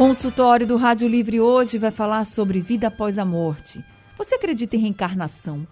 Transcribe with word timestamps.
Consultório 0.00 0.66
do 0.66 0.78
Rádio 0.78 1.06
Livre 1.06 1.42
hoje 1.42 1.76
vai 1.76 1.90
falar 1.90 2.24
sobre 2.24 2.58
vida 2.58 2.86
após 2.86 3.18
a 3.18 3.24
morte. 3.26 3.84
Você 4.16 4.34
acredita 4.34 4.74
em 4.74 4.78
reencarnação? 4.78 5.66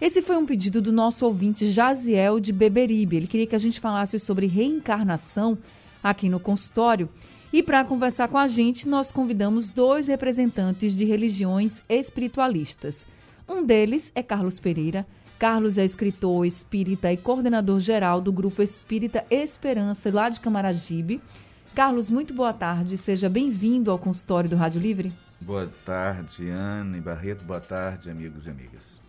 Esse 0.00 0.22
foi 0.22 0.36
um 0.36 0.46
pedido 0.46 0.80
do 0.80 0.92
nosso 0.92 1.26
ouvinte 1.26 1.66
Jaziel 1.66 2.38
de 2.38 2.52
Beberibe. 2.52 3.16
Ele 3.16 3.26
queria 3.26 3.48
que 3.48 3.56
a 3.56 3.58
gente 3.58 3.80
falasse 3.80 4.16
sobre 4.20 4.46
reencarnação 4.46 5.58
aqui 6.00 6.28
no 6.28 6.38
consultório. 6.38 7.08
E 7.52 7.64
para 7.64 7.84
conversar 7.84 8.28
com 8.28 8.38
a 8.38 8.46
gente, 8.46 8.86
nós 8.86 9.10
convidamos 9.10 9.68
dois 9.68 10.06
representantes 10.06 10.94
de 10.94 11.04
religiões 11.04 11.82
espiritualistas. 11.88 13.08
Um 13.48 13.66
deles 13.66 14.12
é 14.14 14.22
Carlos 14.22 14.60
Pereira. 14.60 15.04
Carlos 15.36 15.78
é 15.78 15.84
escritor 15.84 16.46
espírita 16.46 17.12
e 17.12 17.16
coordenador 17.16 17.80
geral 17.80 18.20
do 18.20 18.30
grupo 18.30 18.62
Espírita 18.62 19.24
Esperança, 19.28 20.12
lá 20.12 20.28
de 20.28 20.38
Camaragibe. 20.38 21.20
Carlos, 21.74 22.10
muito 22.10 22.34
boa 22.34 22.52
tarde. 22.52 22.98
Seja 22.98 23.30
bem-vindo 23.30 23.90
ao 23.90 23.98
consultório 23.98 24.50
do 24.50 24.56
Rádio 24.56 24.78
Livre. 24.78 25.10
Boa 25.40 25.70
tarde, 25.86 26.46
Ana 26.50 26.98
e 26.98 27.00
Barreto. 27.00 27.44
Boa 27.44 27.60
tarde, 27.60 28.10
amigos 28.10 28.46
e 28.46 28.50
amigas. 28.50 29.00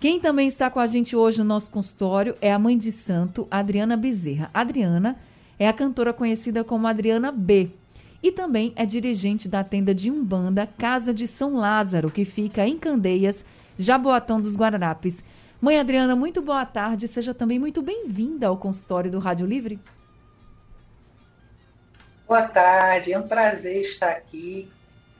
Quem 0.00 0.20
também 0.20 0.46
está 0.46 0.70
com 0.70 0.78
a 0.78 0.86
gente 0.86 1.16
hoje 1.16 1.38
no 1.38 1.44
nosso 1.44 1.72
consultório 1.72 2.36
é 2.40 2.52
a 2.52 2.58
mãe 2.58 2.78
de 2.78 2.92
santo, 2.92 3.48
Adriana 3.50 3.96
Bezerra. 3.96 4.48
Adriana 4.54 5.18
é 5.58 5.68
a 5.68 5.72
cantora 5.72 6.12
conhecida 6.12 6.62
como 6.62 6.86
Adriana 6.86 7.32
B. 7.32 7.70
E 8.22 8.30
também 8.30 8.72
é 8.76 8.86
dirigente 8.86 9.48
da 9.48 9.64
tenda 9.64 9.92
de 9.92 10.08
Umbanda 10.08 10.68
Casa 10.78 11.12
de 11.12 11.26
São 11.26 11.56
Lázaro, 11.56 12.12
que 12.12 12.24
fica 12.24 12.64
em 12.64 12.78
Candeias, 12.78 13.44
Jaboatão 13.76 14.40
dos 14.40 14.56
Guararapes. 14.56 15.22
Mãe 15.60 15.80
Adriana, 15.80 16.14
muito 16.14 16.40
boa 16.40 16.64
tarde. 16.64 17.08
Seja 17.08 17.34
também 17.34 17.58
muito 17.58 17.82
bem-vinda 17.82 18.46
ao 18.46 18.56
consultório 18.56 19.10
do 19.10 19.18
Rádio 19.18 19.46
Livre. 19.46 19.80
Boa 22.32 22.48
tarde, 22.48 23.12
é 23.12 23.18
um 23.18 23.28
prazer 23.28 23.82
estar 23.82 24.08
aqui 24.08 24.66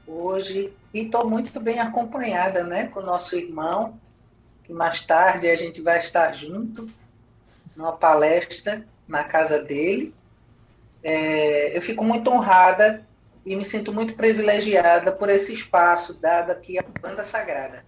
hoje 0.06 0.72
e 0.94 1.00
estou 1.00 1.28
muito 1.28 1.60
bem 1.60 1.78
acompanhada 1.78 2.64
né, 2.64 2.86
com 2.86 3.00
o 3.00 3.05
nosso 3.05 3.36
irmão, 3.36 4.00
que 4.64 4.72
mais 4.72 5.05
tarde 5.05 5.46
a 5.46 5.55
gente 5.55 5.83
vai 5.83 5.98
estar 5.98 6.33
junto 6.33 6.88
numa 7.77 7.92
palestra 7.92 8.86
na 9.06 9.22
casa 9.24 9.62
dele. 9.62 10.14
É, 11.05 11.77
eu 11.77 11.83
fico 11.83 12.02
muito 12.02 12.30
honrada 12.30 13.06
e 13.44 13.55
me 13.56 13.64
sinto 13.66 13.92
muito 13.92 14.14
privilegiada 14.14 15.12
por 15.12 15.28
esse 15.28 15.52
espaço 15.52 16.18
dado 16.18 16.50
aqui 16.50 16.78
à 16.78 16.84
Banda 16.98 17.27
Sagrada. 17.27 17.84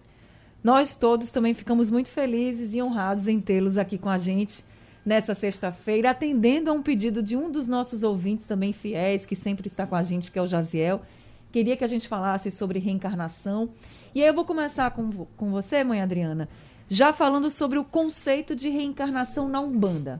Nós 0.63 0.93
todos 0.93 1.31
também 1.31 1.55
ficamos 1.55 1.89
muito 1.89 2.11
felizes 2.11 2.75
e 2.75 2.81
honrados 2.81 3.27
em 3.27 3.41
tê-los 3.41 3.75
aqui 3.75 3.97
com 3.97 4.09
a 4.09 4.19
gente 4.19 4.63
nessa 5.05 5.35
sexta-feira, 5.35 6.09
atendendo 6.09 6.71
a 6.71 6.73
um 6.73 6.81
pedido 6.81 7.21
de 7.21 7.37
um 7.37 7.51
dos 7.51 7.67
nossos 7.67 8.01
ouvintes 8.01 8.47
também 8.47 8.73
fiéis, 8.73 9.25
que 9.25 9.35
sempre 9.35 9.67
está 9.67 9.85
com 9.85 9.95
a 9.95 10.01
gente, 10.01 10.31
que 10.31 10.39
é 10.39 10.41
o 10.41 10.47
Jaziel. 10.47 11.01
Queria 11.51 11.77
que 11.77 11.83
a 11.83 11.87
gente 11.87 12.07
falasse 12.07 12.49
sobre 12.49 12.79
reencarnação. 12.79 13.69
E 14.13 14.21
aí 14.21 14.27
eu 14.27 14.33
vou 14.33 14.43
começar 14.43 14.89
com, 14.91 15.25
com 15.37 15.51
você, 15.51 15.83
mãe 15.83 16.01
Adriana, 16.01 16.49
já 16.87 17.13
falando 17.13 17.49
sobre 17.51 17.77
o 17.77 17.83
conceito 17.83 18.55
de 18.55 18.67
reencarnação 18.69 19.47
na 19.47 19.61
Umbanda. 19.61 20.19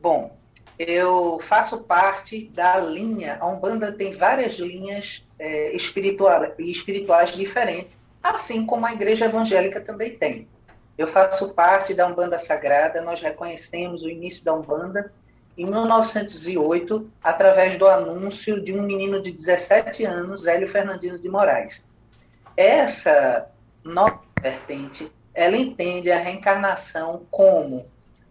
Bom, 0.00 0.36
eu 0.78 1.38
faço 1.40 1.84
parte 1.84 2.46
da 2.54 2.78
linha. 2.78 3.38
A 3.40 3.48
Umbanda 3.48 3.90
tem 3.90 4.12
várias 4.12 4.56
linhas 4.56 5.26
é, 5.38 5.74
espirituais 5.74 7.32
diferentes, 7.32 8.02
assim 8.22 8.66
como 8.66 8.84
a 8.86 8.92
Igreja 8.92 9.24
Evangélica 9.24 9.80
também 9.80 10.16
tem. 10.16 10.46
Eu 10.96 11.06
faço 11.06 11.52
parte 11.52 11.92
da 11.92 12.06
Umbanda 12.06 12.38
Sagrada, 12.38 13.02
nós 13.02 13.20
reconhecemos 13.20 14.02
o 14.02 14.08
início 14.08 14.42
da 14.42 14.54
Umbanda 14.54 15.12
em 15.56 15.66
1908, 15.66 17.10
através 17.22 17.78
do 17.78 17.86
anúncio 17.86 18.60
de 18.60 18.72
um 18.72 18.82
menino 18.82 19.20
de 19.20 19.32
17 19.32 20.04
anos, 20.04 20.46
Hélio 20.46 20.68
Fernandino 20.68 21.18
de 21.18 21.28
Moraes. 21.28 21.84
Essa 22.56 23.48
nova 23.84 24.20
vertente, 24.40 25.10
ela 25.32 25.56
entende 25.56 26.10
a 26.10 26.18
reencarnação 26.18 27.26
como 27.30 27.86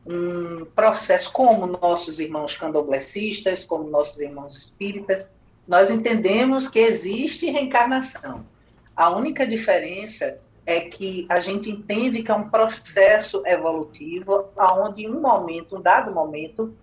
um 0.06 0.66
processo, 0.66 1.32
como 1.32 1.66
nossos 1.66 2.20
irmãos 2.20 2.56
candoblecistas, 2.56 3.66
como 3.66 3.90
nossos 3.90 4.20
irmãos 4.20 4.56
espíritas, 4.56 5.32
nós 5.68 5.90
entendemos 5.90 6.68
que 6.68 6.80
existe 6.80 7.50
reencarnação. 7.50 8.46
A 8.96 9.10
única 9.10 9.48
diferença 9.48 10.40
é 10.66 10.82
que 10.82 11.26
a 11.30 11.40
gente 11.40 11.70
entende 11.70 12.24
que 12.24 12.32
é 12.32 12.36
um 12.36 12.50
processo 12.50 13.44
evolutivo, 13.46 14.50
onde 14.58 15.04
em 15.04 15.10
um 15.10 15.22
momento, 15.22 15.78
um 15.78 15.82
dado 15.82 16.12
momento, 16.12 16.76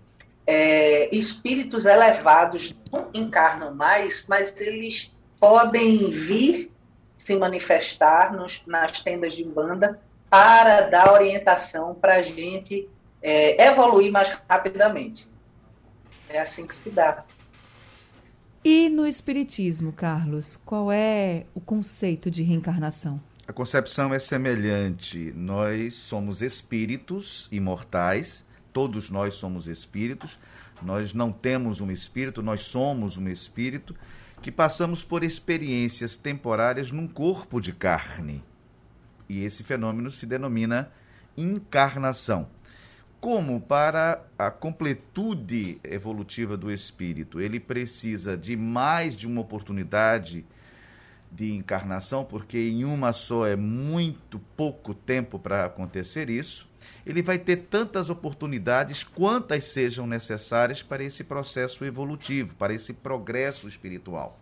é, 0.47 1.15
espíritos 1.15 1.85
elevados 1.87 2.75
não 2.93 3.09
encarnam 3.13 3.75
mais, 3.75 4.25
mas 4.29 4.59
eles 4.61 5.13
podem 5.39 6.11
vir 6.11 6.71
se 7.17 7.37
manifestar 7.37 8.33
nos, 8.33 8.63
nas 8.67 9.01
tendas 9.01 9.35
de 9.35 9.45
banda 9.45 10.01
para 10.31 10.83
dar 10.83 11.13
orientação 11.13 11.95
para 11.95 12.17
a 12.17 12.23
gente 12.23 12.89
é, 13.21 13.65
evoluir 13.67 14.11
mais 14.11 14.37
rapidamente. 14.49 15.29
É 16.29 16.41
assim 16.41 16.67
que 16.67 16.75
se 16.75 16.91
dá. 16.91 17.25
E 18.65 18.89
no 18.89 19.07
Espiritismo, 19.07 19.93
Carlos, 19.93 20.57
qual 20.57 20.91
é 20.91 21.47
o 21.55 21.61
conceito 21.61 22.31
de 22.31 22.43
reencarnação? 22.43 23.21
A 23.45 23.53
concepção 23.53 24.15
é 24.15 24.21
semelhante. 24.21 25.33
Nós 25.35 25.95
somos 25.95 26.41
espíritos 26.41 27.49
imortais, 27.51 28.45
todos 28.73 29.11
nós 29.11 29.35
somos 29.35 29.67
espíritos. 29.67 30.39
Nós 30.81 31.13
não 31.13 31.33
temos 31.33 31.81
um 31.81 31.91
espírito, 31.91 32.41
nós 32.41 32.63
somos 32.63 33.17
um 33.17 33.29
espírito 33.29 33.97
que 34.41 34.51
passamos 34.51 35.03
por 35.03 35.25
experiências 35.25 36.17
temporárias 36.17 36.93
num 36.93 37.09
corpo 37.09 37.61
de 37.61 37.73
carne. 37.73 38.43
E 39.29 39.45
esse 39.45 39.65
fenômeno 39.65 40.11
se 40.11 40.25
denomina 40.25 40.93
encarnação. 41.37 42.49
Como 43.21 43.61
para 43.61 44.25
a 44.39 44.51
completude 44.51 45.81
evolutiva 45.83 46.57
do 46.57 46.71
espírito, 46.71 47.41
ele 47.41 47.59
precisa 47.59 48.37
de 48.37 48.57
mais 48.57 49.17
de 49.17 49.27
uma 49.27 49.41
oportunidade 49.41 50.45
de 51.33 51.53
encarnação, 51.55 52.25
porque 52.25 52.59
em 52.59 52.85
uma 52.85 53.15
só 53.15 53.47
é 53.47 53.57
muito 53.57 54.39
pouco 54.55 54.93
tempo 54.93 55.39
para 55.39 55.65
acontecer 55.65 56.29
isso, 56.29 56.69
ele 57.07 57.23
vai 57.23 57.39
ter 57.39 57.57
tantas 57.71 58.11
oportunidades 58.11 59.03
quantas 59.03 59.65
sejam 59.65 60.07
necessárias 60.07 60.83
para 60.83 61.03
esse 61.03 61.25
processo 61.25 61.85
evolutivo, 61.85 62.55
para 62.55 62.75
esse 62.75 62.93
progresso 62.93 63.67
espiritual. 63.67 64.39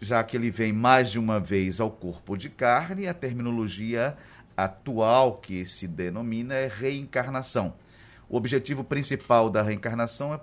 Já 0.00 0.22
que 0.22 0.36
ele 0.36 0.50
vem 0.50 0.72
mais 0.72 1.10
de 1.10 1.18
uma 1.18 1.40
vez 1.40 1.80
ao 1.80 1.90
corpo 1.90 2.36
de 2.36 2.50
carne, 2.50 3.08
a 3.08 3.14
terminologia 3.14 4.16
atual 4.54 5.38
que 5.38 5.64
se 5.64 5.88
denomina 5.88 6.54
é 6.54 6.68
reencarnação. 6.68 7.74
O 8.28 8.36
objetivo 8.36 8.84
principal 8.84 9.48
da 9.48 9.62
reencarnação 9.62 10.34
é 10.34 10.40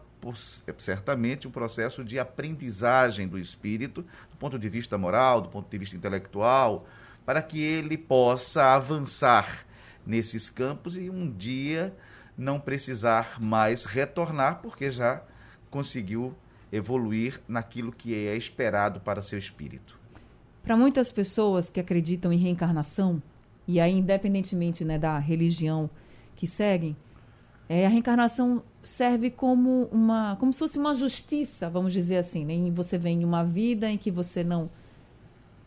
é 0.67 0.73
certamente 0.77 1.47
um 1.47 1.51
processo 1.51 2.03
de 2.03 2.17
aprendizagem 2.17 3.27
do 3.27 3.37
espírito, 3.37 4.03
do 4.31 4.37
ponto 4.37 4.57
de 4.57 4.69
vista 4.69 4.97
moral, 4.97 5.41
do 5.41 5.49
ponto 5.49 5.69
de 5.69 5.77
vista 5.77 5.95
intelectual, 5.95 6.87
para 7.25 7.41
que 7.41 7.61
ele 7.61 7.97
possa 7.97 8.75
avançar 8.75 9.65
nesses 10.05 10.49
campos 10.49 10.95
e 10.97 11.09
um 11.09 11.29
dia 11.29 11.95
não 12.37 12.59
precisar 12.59 13.39
mais 13.39 13.85
retornar, 13.85 14.59
porque 14.61 14.89
já 14.89 15.21
conseguiu 15.69 16.35
evoluir 16.71 17.39
naquilo 17.47 17.91
que 17.91 18.13
é 18.27 18.35
esperado 18.35 18.99
para 18.99 19.21
seu 19.21 19.37
espírito. 19.37 19.99
Para 20.63 20.75
muitas 20.75 21.11
pessoas 21.11 21.69
que 21.69 21.79
acreditam 21.79 22.31
em 22.33 22.37
reencarnação, 22.37 23.21
e 23.67 23.79
aí 23.79 23.93
independentemente 23.93 24.83
né, 24.83 24.97
da 24.97 25.19
religião 25.19 25.89
que 26.35 26.47
seguem, 26.47 26.95
é, 27.69 27.85
a 27.85 27.89
reencarnação 27.89 28.63
serve 28.83 29.29
como 29.31 29.87
uma, 29.91 30.35
como 30.39 30.51
se 30.51 30.59
fosse 30.59 30.77
uma 30.77 30.93
justiça, 30.93 31.69
vamos 31.69 31.93
dizer 31.93 32.17
assim. 32.17 32.45
Né? 32.45 32.71
Você 32.71 32.97
vem 32.97 33.21
em 33.21 33.25
uma 33.25 33.43
vida 33.43 33.89
em 33.89 33.97
que 33.97 34.11
você 34.11 34.43
não, 34.43 34.69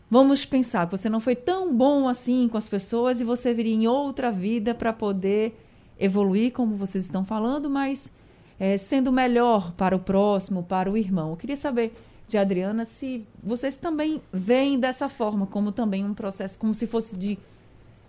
vamos 0.09 0.45
pensar 0.45 0.85
que 0.85 0.91
você 0.97 1.09
não 1.09 1.19
foi 1.19 1.35
tão 1.35 1.75
bom 1.75 2.07
assim 2.07 2.47
com 2.47 2.57
as 2.57 2.69
pessoas 2.69 3.19
e 3.19 3.23
você 3.23 3.53
viria 3.53 3.73
em 3.73 3.87
outra 3.87 4.31
vida 4.31 4.73
para 4.73 4.93
poder 4.93 5.59
evoluir, 5.99 6.53
como 6.53 6.75
vocês 6.75 7.03
estão 7.05 7.25
falando, 7.25 7.69
mas 7.69 8.11
é, 8.59 8.77
sendo 8.77 9.11
melhor 9.11 9.71
para 9.73 9.95
o 9.95 9.99
próximo, 9.99 10.63
para 10.63 10.91
o 10.91 10.95
irmão. 10.95 11.31
Eu 11.31 11.37
queria 11.37 11.57
saber 11.57 11.93
de 12.27 12.37
Adriana, 12.37 12.85
se 12.85 13.25
vocês 13.41 13.77
também 13.77 14.21
veem 14.31 14.79
dessa 14.79 15.07
forma, 15.07 15.47
como 15.47 15.71
também 15.71 16.03
um 16.03 16.13
processo, 16.13 16.59
como 16.59 16.75
se 16.75 16.85
fosse 16.85 17.15
de 17.15 17.39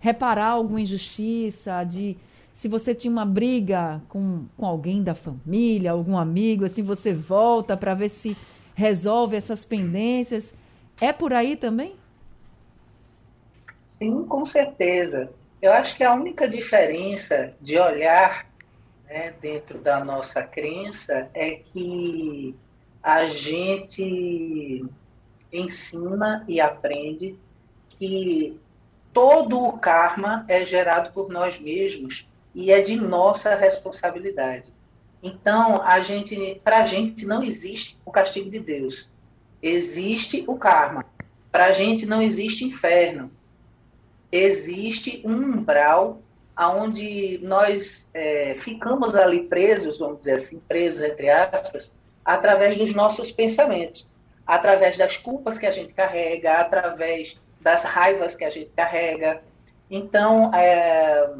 reparar 0.00 0.48
alguma 0.48 0.80
injustiça, 0.80 1.84
de 1.84 2.16
se 2.58 2.66
você 2.66 2.92
tinha 2.92 3.12
uma 3.12 3.24
briga 3.24 4.02
com, 4.08 4.46
com 4.56 4.66
alguém 4.66 5.00
da 5.00 5.14
família, 5.14 5.92
algum 5.92 6.18
amigo, 6.18 6.64
assim, 6.64 6.82
você 6.82 7.12
volta 7.12 7.76
para 7.76 7.94
ver 7.94 8.08
se 8.08 8.36
resolve 8.74 9.36
essas 9.36 9.64
pendências. 9.64 10.52
É 11.00 11.12
por 11.12 11.32
aí 11.32 11.54
também? 11.54 11.94
Sim, 13.86 14.24
com 14.24 14.44
certeza. 14.44 15.30
Eu 15.62 15.72
acho 15.72 15.96
que 15.96 16.02
a 16.02 16.12
única 16.12 16.48
diferença 16.48 17.54
de 17.60 17.78
olhar 17.78 18.44
né, 19.06 19.32
dentro 19.40 19.78
da 19.78 20.04
nossa 20.04 20.42
crença 20.42 21.30
é 21.34 21.60
que 21.72 22.56
a 23.00 23.24
gente 23.26 24.84
ensina 25.52 26.44
e 26.48 26.60
aprende 26.60 27.38
que 27.88 28.58
todo 29.12 29.62
o 29.62 29.78
karma 29.78 30.44
é 30.48 30.64
gerado 30.64 31.12
por 31.12 31.28
nós 31.28 31.60
mesmos 31.60 32.27
e 32.58 32.72
é 32.72 32.80
de 32.80 32.96
nossa 32.96 33.54
responsabilidade. 33.54 34.72
Então, 35.22 35.80
a 35.80 36.00
gente, 36.00 36.60
para 36.64 36.78
a 36.78 36.84
gente 36.84 37.24
não 37.24 37.40
existe 37.40 37.96
o 38.04 38.10
castigo 38.10 38.50
de 38.50 38.58
Deus, 38.58 39.08
existe 39.62 40.42
o 40.44 40.56
karma. 40.56 41.04
Para 41.52 41.66
a 41.66 41.70
gente 41.70 42.04
não 42.04 42.20
existe 42.20 42.64
inferno, 42.64 43.30
existe 44.32 45.22
um 45.24 45.36
umbral 45.36 46.20
aonde 46.56 47.38
nós 47.44 48.08
é, 48.12 48.56
ficamos 48.60 49.14
ali 49.14 49.44
presos, 49.44 49.96
vamos 49.96 50.18
dizer 50.18 50.32
assim, 50.32 50.58
presos 50.58 51.00
entre 51.02 51.30
aspas, 51.30 51.92
através 52.24 52.76
dos 52.76 52.92
nossos 52.92 53.30
pensamentos, 53.30 54.08
através 54.44 54.98
das 54.98 55.16
culpas 55.16 55.58
que 55.58 55.66
a 55.66 55.70
gente 55.70 55.94
carrega, 55.94 56.54
através 56.54 57.40
das 57.60 57.84
raivas 57.84 58.34
que 58.34 58.44
a 58.44 58.50
gente 58.50 58.72
carrega. 58.72 59.44
Então, 59.88 60.52
é, 60.52 61.30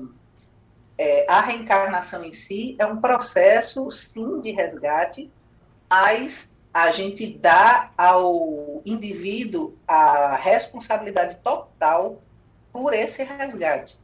é, 0.99 1.25
a 1.29 1.41
reencarnação 1.41 2.25
em 2.25 2.33
si 2.33 2.75
é 2.79 2.85
um 2.85 3.01
processo, 3.01 3.91
sim, 3.93 4.41
de 4.41 4.51
resgate, 4.51 5.31
mas 5.89 6.49
a 6.75 6.91
gente 6.91 7.27
dá 7.27 7.91
ao 7.97 8.83
indivíduo 8.85 9.75
a 9.87 10.37
responsabilidade 10.37 11.37
total 11.43 12.21
por 12.73 12.93
esse 12.93 13.23
resgate. 13.23 13.97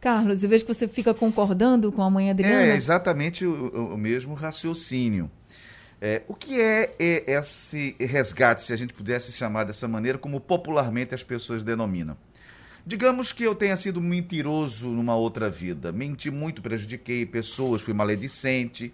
Carlos, 0.00 0.44
eu 0.44 0.50
vejo 0.50 0.64
que 0.64 0.72
você 0.72 0.86
fica 0.86 1.12
concordando 1.12 1.90
com 1.90 2.02
a 2.02 2.10
mãe 2.10 2.30
Adriana. 2.30 2.62
É 2.62 2.76
exatamente 2.76 3.44
o, 3.44 3.94
o 3.94 3.96
mesmo 3.96 4.34
raciocínio. 4.34 5.30
É, 6.00 6.22
o 6.28 6.34
que 6.34 6.60
é, 6.60 6.94
é 6.98 7.32
esse 7.32 7.96
resgate, 7.98 8.62
se 8.62 8.72
a 8.72 8.76
gente 8.76 8.92
pudesse 8.92 9.32
chamar 9.32 9.64
dessa 9.64 9.88
maneira, 9.88 10.18
como 10.18 10.38
popularmente 10.38 11.14
as 11.14 11.22
pessoas 11.22 11.62
denominam? 11.62 12.16
Digamos 12.86 13.32
que 13.32 13.42
eu 13.42 13.54
tenha 13.54 13.78
sido 13.78 13.98
mentiroso 13.98 14.88
numa 14.88 15.16
outra 15.16 15.48
vida, 15.48 15.90
menti 15.90 16.30
muito, 16.30 16.60
prejudiquei 16.60 17.24
pessoas, 17.24 17.80
fui 17.80 17.94
maledicente. 17.94 18.92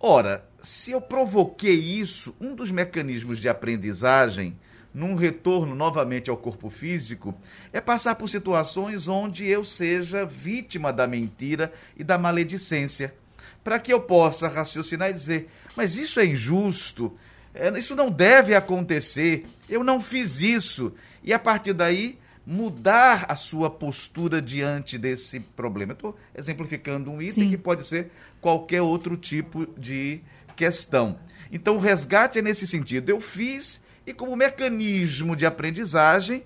Ora, 0.00 0.44
se 0.64 0.90
eu 0.90 1.00
provoquei 1.00 1.76
isso, 1.76 2.34
um 2.40 2.56
dos 2.56 2.72
mecanismos 2.72 3.38
de 3.38 3.48
aprendizagem, 3.48 4.56
num 4.92 5.14
retorno 5.14 5.76
novamente 5.76 6.28
ao 6.28 6.36
corpo 6.36 6.68
físico, 6.68 7.32
é 7.72 7.80
passar 7.80 8.16
por 8.16 8.28
situações 8.28 9.06
onde 9.06 9.46
eu 9.46 9.64
seja 9.64 10.26
vítima 10.26 10.92
da 10.92 11.06
mentira 11.06 11.72
e 11.96 12.02
da 12.02 12.18
maledicência, 12.18 13.14
para 13.62 13.78
que 13.78 13.92
eu 13.92 14.00
possa 14.00 14.48
raciocinar 14.48 15.08
e 15.10 15.14
dizer: 15.14 15.48
mas 15.76 15.96
isso 15.96 16.18
é 16.18 16.26
injusto, 16.26 17.16
é, 17.54 17.78
isso 17.78 17.94
não 17.94 18.10
deve 18.10 18.56
acontecer, 18.56 19.46
eu 19.68 19.84
não 19.84 20.00
fiz 20.00 20.40
isso. 20.40 20.92
E 21.22 21.32
a 21.32 21.38
partir 21.38 21.74
daí 21.74 22.18
mudar 22.46 23.26
a 23.28 23.36
sua 23.36 23.70
postura 23.70 24.40
diante 24.40 24.98
desse 24.98 25.40
problema. 25.40 25.92
Estou 25.92 26.16
exemplificando 26.34 27.10
um 27.10 27.20
item 27.20 27.44
Sim. 27.44 27.50
que 27.50 27.58
pode 27.58 27.86
ser 27.86 28.10
qualquer 28.40 28.82
outro 28.82 29.16
tipo 29.16 29.66
de 29.78 30.20
questão. 30.56 31.18
Então, 31.52 31.76
o 31.76 31.78
resgate 31.78 32.38
é 32.38 32.42
nesse 32.42 32.66
sentido. 32.66 33.10
Eu 33.10 33.20
fiz 33.20 33.80
e, 34.06 34.12
como 34.12 34.36
mecanismo 34.36 35.36
de 35.36 35.46
aprendizagem, 35.46 36.42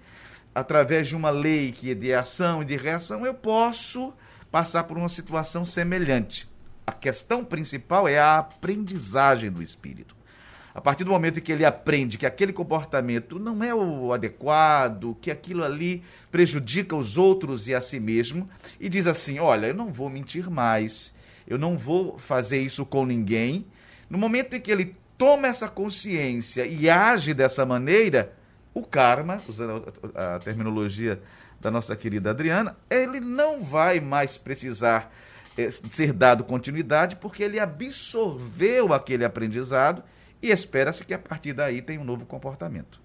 através 0.55 1.09
de 1.09 1.17
uma 1.17 1.31
lei 1.31 1.73
que 1.73 1.91
é 1.91 1.95
de 1.95 2.13
ação 2.13 2.63
e 2.63 2.65
de 2.67 2.77
reação, 2.77 3.25
eu 3.25 3.35
posso 3.35 4.13
passar 4.51 4.85
por 4.85 4.97
uma 4.97 5.09
situação 5.09 5.65
semelhante. 5.65 6.49
A 6.87 6.93
questão 6.93 7.45
principal 7.45 8.07
é 8.07 8.19
a 8.19 8.39
aprendizagem 8.39 9.51
do 9.51 9.63
espírito. 9.63 10.15
A 10.75 10.81
partir 10.81 11.05
do 11.05 11.11
momento 11.11 11.39
em 11.39 11.43
que 11.43 11.53
ele 11.53 11.65
aprende 11.65 12.19
que 12.19 12.27
aquele 12.27 12.53
comportamento 12.53 13.39
não 13.39 13.63
é 13.63 13.73
o 13.73 14.13
adequado, 14.13 15.17
que 15.21 15.31
aquilo 15.31 15.63
ali 15.63 16.03
prejudica 16.33 16.97
os 16.97 17.17
outros 17.17 17.69
e 17.69 17.75
a 17.75 17.81
si 17.81 18.01
mesmo, 18.01 18.49
e 18.81 18.89
diz 18.89 19.07
assim: 19.07 19.39
Olha, 19.39 19.69
eu 19.69 19.75
não 19.75 19.93
vou 19.93 20.11
mentir 20.11 20.51
mais, 20.51 21.15
eu 21.47 21.57
não 21.57 21.77
vou 21.77 22.19
fazer 22.19 22.59
isso 22.59 22.85
com 22.85 23.07
ninguém. 23.07 23.65
No 24.11 24.19
momento 24.19 24.57
em 24.57 24.61
que 24.61 24.71
ele 24.71 24.97
toma 25.17 25.47
essa 25.47 25.69
consciência 25.69 26.67
e 26.67 26.91
age 26.91 27.33
dessa 27.33 27.65
maneira, 27.65 28.33
o 28.75 28.83
karma, 28.83 29.41
usando 29.49 29.93
a 30.13 30.41
terminologia 30.41 31.23
da 31.61 31.71
nossa 31.71 31.95
querida 31.95 32.31
Adriana, 32.31 32.77
ele 32.91 33.21
não 33.21 33.63
vai 33.63 34.01
mais 34.01 34.37
precisar 34.37 35.15
eh, 35.57 35.71
ser 35.71 36.13
dado 36.13 36.43
continuidade, 36.43 37.15
porque 37.15 37.45
ele 37.45 37.61
absorveu 37.61 38.93
aquele 38.93 39.25
aprendizado 39.25 40.03
e 40.43 40.51
espera-se 40.51 41.05
que 41.05 41.15
a 41.15 41.19
partir 41.19 41.53
daí 41.53 41.81
tenha 41.83 42.01
um 42.01 42.05
novo 42.05 42.25
comportamento. 42.27 43.01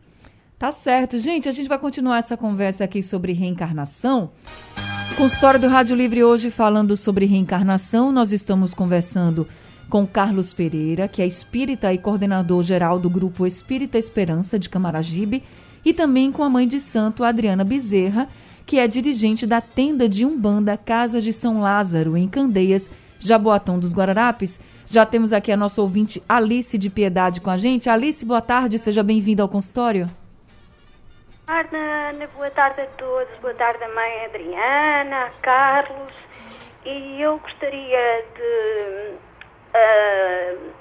Tá 0.57 0.71
certo. 0.73 1.17
Gente, 1.17 1.47
a 1.47 1.51
gente 1.51 1.69
vai 1.69 1.79
continuar 1.79 2.17
essa 2.17 2.35
conversa 2.35 2.83
aqui 2.83 3.01
sobre 3.01 3.31
reencarnação. 3.31 4.31
Consultório 5.15 5.59
do 5.59 5.67
Rádio 5.67 5.95
Livre 5.95 6.23
hoje 6.23 6.51
falando 6.51 6.97
sobre 6.97 7.25
reencarnação. 7.25 8.11
Nós 8.11 8.33
estamos 8.33 8.73
conversando 8.73 9.47
com 9.89 10.05
Carlos 10.05 10.53
Pereira, 10.53 11.07
que 11.07 11.21
é 11.21 11.27
espírita 11.27 11.93
e 11.93 11.97
coordenador 11.97 12.61
geral 12.61 12.99
do 12.99 13.09
grupo 13.09 13.47
Espírita 13.47 13.97
Esperança 13.97 14.59
de 14.59 14.69
Camaragibe, 14.69 15.43
e 15.83 15.93
também 15.93 16.31
com 16.31 16.43
a 16.43 16.49
mãe 16.49 16.67
de 16.67 16.79
santo 16.79 17.23
Adriana 17.23 17.63
Bezerra, 17.63 18.27
que 18.65 18.77
é 18.77 18.87
dirigente 18.87 19.47
da 19.47 19.61
tenda 19.61 20.07
de 20.07 20.25
Umbanda 20.25 20.77
Casa 20.77 21.19
de 21.19 21.33
São 21.33 21.61
Lázaro, 21.61 22.15
em 22.15 22.27
Candeias, 22.27 22.89
Jaboatão 23.19 23.79
dos 23.79 23.93
Guararapes. 23.93 24.59
Já 24.91 25.05
temos 25.05 25.31
aqui 25.31 25.51
a 25.51 25.55
nossa 25.55 25.79
ouvinte 25.83 26.19
Alice 26.27 26.75
de 26.75 26.89
Piedade 26.89 27.39
com 27.41 27.51
a 27.51 27.57
gente. 27.57 27.87
Alice, 27.87 28.25
boa 28.25 28.41
tarde, 28.41 28.79
seja 28.79 29.03
bem-vinda 29.03 29.43
ao 29.43 29.47
consultório. 29.47 30.09
Boa 31.45 31.63
tarde. 31.63 32.27
Boa 32.35 32.49
tarde 32.49 32.81
a 32.81 32.87
todos. 32.97 33.37
Boa 33.39 33.53
tarde, 33.53 33.83
a 33.83 33.87
mãe 33.89 34.25
Adriana, 34.25 35.25
a 35.25 35.29
Carlos. 35.43 36.13
E 36.83 37.21
eu 37.21 37.37
gostaria 37.37 38.25
de 38.33 39.13
uh, 39.75 40.71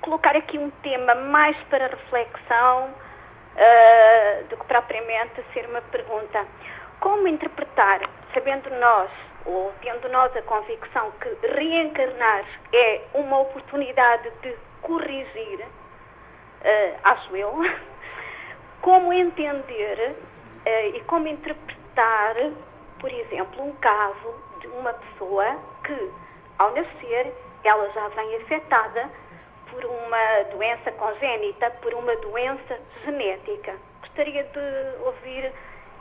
colocar 0.00 0.34
aqui 0.34 0.56
um 0.56 0.70
tema 0.82 1.14
mais 1.14 1.58
para 1.68 1.88
reflexão 1.88 2.88
uh, 2.88 4.48
do 4.48 4.56
que 4.56 4.64
propriamente 4.64 5.44
ser 5.52 5.68
uma 5.68 5.82
pergunta. 5.82 6.42
Como 7.00 7.28
interpretar, 7.28 8.00
sabendo 8.32 8.70
nós 8.80 9.10
ou 9.48 9.72
tendo 9.80 10.08
nós 10.10 10.34
a 10.36 10.42
convicção 10.42 11.10
que 11.12 11.46
reencarnar 11.46 12.44
é 12.72 13.00
uma 13.14 13.40
oportunidade 13.40 14.30
de 14.42 14.54
corrigir, 14.82 15.60
uh, 15.60 16.98
acho 17.04 17.34
eu, 17.34 17.54
como 18.82 19.12
entender 19.12 20.14
uh, 20.66 20.96
e 20.96 21.00
como 21.06 21.26
interpretar, 21.26 22.36
por 23.00 23.10
exemplo, 23.10 23.64
um 23.64 23.72
caso 23.76 24.34
de 24.60 24.66
uma 24.68 24.92
pessoa 24.92 25.58
que, 25.84 26.10
ao 26.58 26.74
nascer, 26.74 27.32
ela 27.64 27.90
já 27.90 28.08
vem 28.08 28.36
afetada 28.36 29.10
por 29.70 29.82
uma 29.84 30.42
doença 30.52 30.92
congénita, 30.92 31.70
por 31.82 31.94
uma 31.94 32.14
doença 32.16 32.78
genética. 33.04 33.74
Gostaria 34.02 34.44
de 34.44 35.04
ouvir 35.04 35.52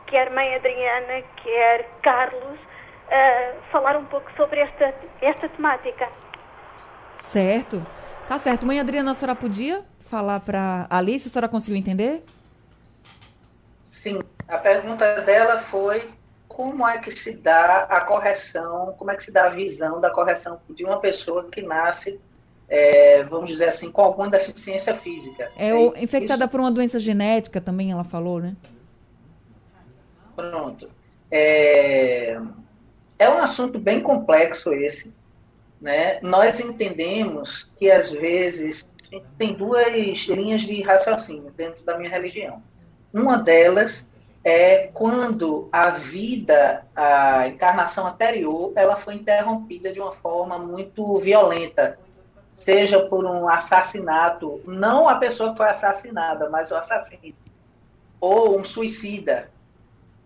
quer 0.07 0.29
mãe 0.31 0.55
Adriana, 0.55 1.21
quer 1.43 1.89
Carlos, 2.01 2.59
uh, 3.07 3.71
falar 3.71 3.97
um 3.97 4.05
pouco 4.05 4.31
sobre 4.35 4.59
esta, 4.59 4.93
esta 5.21 5.49
temática. 5.49 6.09
Certo. 7.19 7.85
Tá 8.27 8.37
certo. 8.37 8.65
Mãe 8.65 8.79
Adriana, 8.79 9.11
a 9.11 9.13
senhora 9.13 9.35
podia 9.35 9.83
falar 10.09 10.39
para 10.41 10.85
Alice? 10.89 11.27
A 11.27 11.31
senhora 11.31 11.47
conseguiu 11.47 11.77
entender? 11.77 12.23
Sim. 13.87 14.19
A 14.47 14.57
pergunta 14.57 15.21
dela 15.21 15.57
foi 15.57 16.09
como 16.47 16.87
é 16.87 16.97
que 16.97 17.11
se 17.11 17.35
dá 17.35 17.83
a 17.83 18.01
correção, 18.01 18.93
como 18.97 19.11
é 19.11 19.15
que 19.15 19.23
se 19.23 19.31
dá 19.31 19.45
a 19.45 19.49
visão 19.49 19.99
da 19.99 20.09
correção 20.09 20.59
de 20.69 20.83
uma 20.83 20.99
pessoa 20.99 21.43
que 21.51 21.61
nasce, 21.61 22.19
é, 22.69 23.23
vamos 23.23 23.49
dizer 23.49 23.69
assim, 23.69 23.91
com 23.91 24.01
alguma 24.01 24.29
deficiência 24.29 24.95
física. 24.95 25.51
É, 25.55 25.69
é 25.69 26.03
infectada 26.03 26.45
isso? 26.45 26.51
por 26.51 26.59
uma 26.59 26.71
doença 26.71 26.99
genética 26.99 27.61
também, 27.61 27.91
ela 27.91 28.03
falou, 28.03 28.39
né? 28.39 28.55
Pronto. 30.35 30.89
É, 31.29 32.39
é 33.19 33.29
um 33.29 33.39
assunto 33.39 33.79
bem 33.79 34.01
complexo 34.01 34.73
esse. 34.73 35.13
Né? 35.79 36.19
Nós 36.21 36.59
entendemos 36.59 37.69
que, 37.75 37.91
às 37.91 38.11
vezes, 38.11 38.87
tem 39.37 39.53
duas 39.53 39.87
linhas 40.27 40.61
de 40.61 40.81
raciocínio 40.81 41.51
dentro 41.51 41.83
da 41.83 41.97
minha 41.97 42.09
religião. 42.09 42.61
Uma 43.13 43.37
delas 43.37 44.07
é 44.43 44.89
quando 44.93 45.67
a 45.71 45.89
vida, 45.89 46.85
a 46.95 47.47
encarnação 47.47 48.07
anterior, 48.07 48.71
ela 48.75 48.95
foi 48.95 49.15
interrompida 49.15 49.91
de 49.91 49.99
uma 49.99 50.11
forma 50.11 50.57
muito 50.57 51.17
violenta, 51.17 51.99
seja 52.53 52.99
por 53.07 53.25
um 53.25 53.47
assassinato, 53.47 54.61
não 54.65 55.07
a 55.07 55.15
pessoa 55.15 55.51
que 55.51 55.57
foi 55.57 55.67
assassinada, 55.67 56.49
mas 56.49 56.71
o 56.71 56.75
assassino, 56.75 57.35
ou 58.19 58.59
um 58.59 58.63
suicida, 58.63 59.51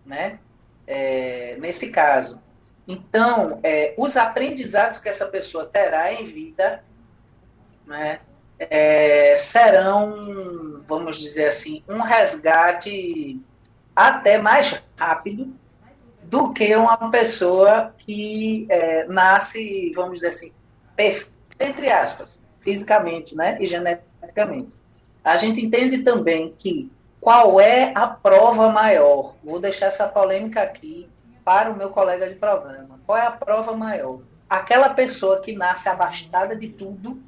né? 0.04 0.38
É, 0.86 1.56
nesse 1.60 1.90
caso. 1.90 2.40
Então, 2.86 3.60
é, 3.62 3.94
os 3.96 4.16
aprendizados 4.16 4.98
que 4.98 5.08
essa 5.08 5.26
pessoa 5.26 5.66
terá 5.66 6.12
em 6.12 6.24
vida 6.24 6.82
né, 7.86 8.18
é, 8.58 9.36
serão, 9.36 10.82
vamos 10.86 11.16
dizer 11.16 11.48
assim, 11.48 11.82
um 11.88 12.00
resgate 12.00 13.40
até 13.94 14.38
mais 14.38 14.82
rápido 14.96 15.54
do 16.24 16.52
que 16.52 16.74
uma 16.74 17.10
pessoa 17.10 17.94
que 17.98 18.66
é, 18.68 19.04
nasce, 19.04 19.92
vamos 19.94 20.14
dizer 20.14 20.28
assim, 20.28 20.52
perfeita, 20.96 21.30
entre 21.60 21.92
aspas, 21.92 22.40
fisicamente 22.60 23.36
né, 23.36 23.56
e 23.60 23.66
geneticamente. 23.66 24.74
A 25.22 25.36
gente 25.36 25.64
entende 25.64 25.98
também 25.98 26.54
que 26.58 26.90
qual 27.20 27.60
é 27.60 27.92
a 27.94 28.08
prova 28.08 28.70
maior? 28.70 29.36
Vou 29.44 29.60
deixar 29.60 29.86
essa 29.86 30.08
polêmica 30.08 30.62
aqui 30.62 31.08
para 31.44 31.70
o 31.70 31.76
meu 31.76 31.90
colega 31.90 32.28
de 32.28 32.34
programa. 32.34 33.00
Qual 33.06 33.18
é 33.18 33.26
a 33.26 33.30
prova 33.30 33.74
maior? 33.74 34.20
Aquela 34.48 34.90
pessoa 34.90 35.40
que 35.40 35.52
nasce 35.52 35.88
abastada 35.88 36.54
de 36.54 36.68
tudo 36.68 37.22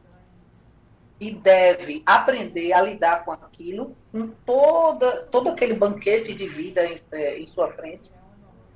e 1.21 1.31
deve 1.31 2.03
aprender 2.05 2.73
a 2.73 2.83
lidar 2.83 3.25
com 3.25 3.33
aquilo, 3.33 3.97
com 4.13 4.29
toda, 4.45 5.23
todo 5.23 5.49
aquele 5.49 5.75
banquete 5.75 6.35
de 6.35 6.47
vida 6.47 6.85
em, 6.85 6.97
é, 7.13 7.39
em 7.39 7.47
sua 7.47 7.73
frente, 7.73 8.13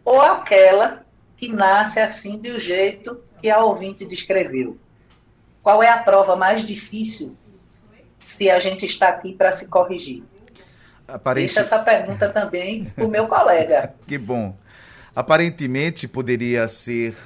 ou 0.04 0.20
aquela 0.20 1.04
que 1.36 1.48
nasce 1.48 2.00
assim 2.00 2.38
do 2.38 2.58
jeito 2.58 3.22
que 3.40 3.50
a 3.50 3.62
ouvinte 3.62 4.04
descreveu. 4.04 4.78
Qual 5.62 5.82
é 5.82 5.88
a 5.88 5.98
prova 5.98 6.34
mais 6.34 6.62
difícil 6.62 7.36
se 8.18 8.50
a 8.50 8.58
gente 8.58 8.86
está 8.86 9.08
aqui 9.08 9.34
para 9.34 9.52
se 9.52 9.66
corrigir? 9.66 10.24
Aparente... 11.06 11.46
Deixa 11.46 11.60
essa 11.60 11.78
pergunta 11.78 12.28
também 12.30 12.86
para 12.86 13.04
o 13.04 13.08
meu 13.08 13.26
colega. 13.28 13.94
que 14.06 14.18
bom. 14.18 14.56
Aparentemente 15.18 16.06
poderia 16.06 16.68
ser 16.68 17.16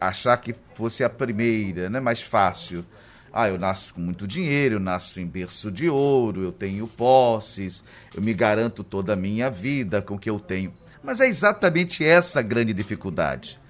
achar 0.00 0.38
que 0.38 0.54
fosse 0.74 1.04
a 1.04 1.10
primeira, 1.10 1.90
né? 1.90 2.00
Mais 2.00 2.22
fácil. 2.22 2.82
Ah, 3.30 3.46
eu 3.46 3.58
nasço 3.58 3.92
com 3.92 4.00
muito 4.00 4.26
dinheiro, 4.26 4.76
eu 4.76 4.80
nasço 4.80 5.20
em 5.20 5.26
berço 5.26 5.70
de 5.70 5.86
ouro, 5.86 6.42
eu 6.42 6.50
tenho 6.50 6.88
posses, 6.88 7.84
eu 8.14 8.22
me 8.22 8.32
garanto 8.32 8.82
toda 8.82 9.12
a 9.12 9.16
minha 9.16 9.50
vida 9.50 10.00
com 10.00 10.14
o 10.14 10.18
que 10.18 10.30
eu 10.30 10.40
tenho. 10.40 10.72
Mas 11.02 11.20
é 11.20 11.26
exatamente 11.26 12.02
essa 12.02 12.40
a 12.40 12.42
grande 12.42 12.72
dificuldade. 12.72 13.60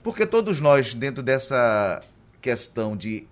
Porque 0.00 0.24
todos 0.24 0.60
nós, 0.60 0.94
dentro 0.94 1.20
dessa 1.20 2.00
questão 2.40 2.96
de 2.96 3.26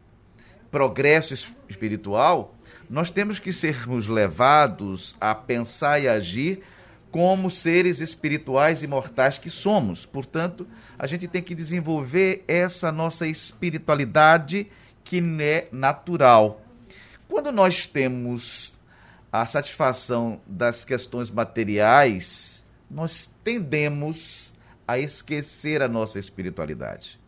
progresso 0.69 1.33
espiritual, 1.69 2.57
nós 2.91 3.09
temos 3.09 3.39
que 3.39 3.53
sermos 3.53 4.09
levados 4.09 5.15
a 5.21 5.33
pensar 5.33 6.01
e 6.01 6.09
agir 6.09 6.61
como 7.13 7.51
seres 7.51 8.01
espirituais 8.01 8.83
e 8.83 8.87
mortais 8.87 9.37
que 9.37 9.51
somos. 9.51 10.07
Portanto, 10.07 10.67
a 10.99 11.07
gente 11.07 11.29
tem 11.29 11.43
que 11.43 11.55
desenvolver 11.55 12.43
essa 12.49 12.91
nossa 12.91 13.27
espiritualidade 13.29 14.67
que 15.05 15.23
é 15.41 15.69
natural. 15.71 16.63
Quando 17.29 17.53
nós 17.53 17.85
temos 17.85 18.73
a 19.31 19.45
satisfação 19.45 20.41
das 20.47 20.87
questões 20.87 21.31
materiais, 21.31 22.65
nós 22.91 23.31
tendemos 23.45 24.51
a 24.89 24.99
esquecer 24.99 25.83
a 25.83 25.89
nossa 25.89 26.19
espiritualidade. 26.19 27.21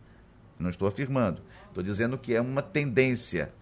Não 0.58 0.70
estou 0.70 0.88
afirmando, 0.88 1.42
estou 1.68 1.82
dizendo 1.82 2.16
que 2.16 2.34
é 2.34 2.40
uma 2.40 2.62
tendência. 2.62 3.52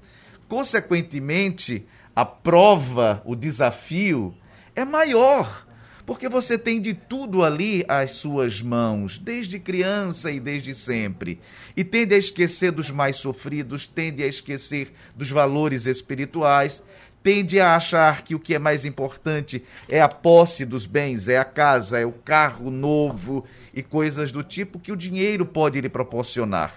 Consequentemente, 0.49 1.85
a 2.15 2.25
prova, 2.25 3.21
o 3.25 3.35
desafio 3.35 4.33
é 4.77 4.85
maior 4.85 5.67
porque 6.13 6.29
você 6.29 6.59
tem 6.59 6.79
de 6.79 6.93
tudo 6.93 7.43
ali 7.43 7.87
às 7.89 8.11
suas 8.11 8.61
mãos, 8.61 9.19
desde 9.19 9.59
criança 9.59 10.31
e 10.31 10.39
desde 10.39 10.75
sempre. 10.75 11.41
E 11.75 11.83
tende 11.83 12.15
a 12.15 12.19
esquecer 12.19 12.71
dos 12.71 12.91
mais 12.91 13.17
sofridos, 13.17 13.87
tende 13.87 14.23
a 14.23 14.27
esquecer 14.27 14.93
dos 15.17 15.31
valores 15.31 15.87
espirituais, 15.87 16.83
tende 17.23 17.59
a 17.59 17.75
achar 17.75 18.25
que 18.25 18.35
o 18.35 18.39
que 18.39 18.55
é 18.55 18.59
mais 18.59 18.85
importante 18.85 19.65
é 19.89 20.03
a 20.03 20.09
posse 20.09 20.67
dos 20.67 20.85
bens, 20.85 21.29
é 21.29 21.39
a 21.39 21.47
casa, 21.47 21.99
é 21.99 22.05
o 22.05 22.13
carro 22.13 22.71
novo 22.71 23.47
e 23.73 23.83
coisas 23.83 24.31
do 24.31 24.43
tipo 24.43 24.79
que 24.79 24.93
o 24.93 24.97
dinheiro 24.97 25.47
pode 25.47 25.81
lhe 25.81 25.89
proporcionar. 25.89 26.75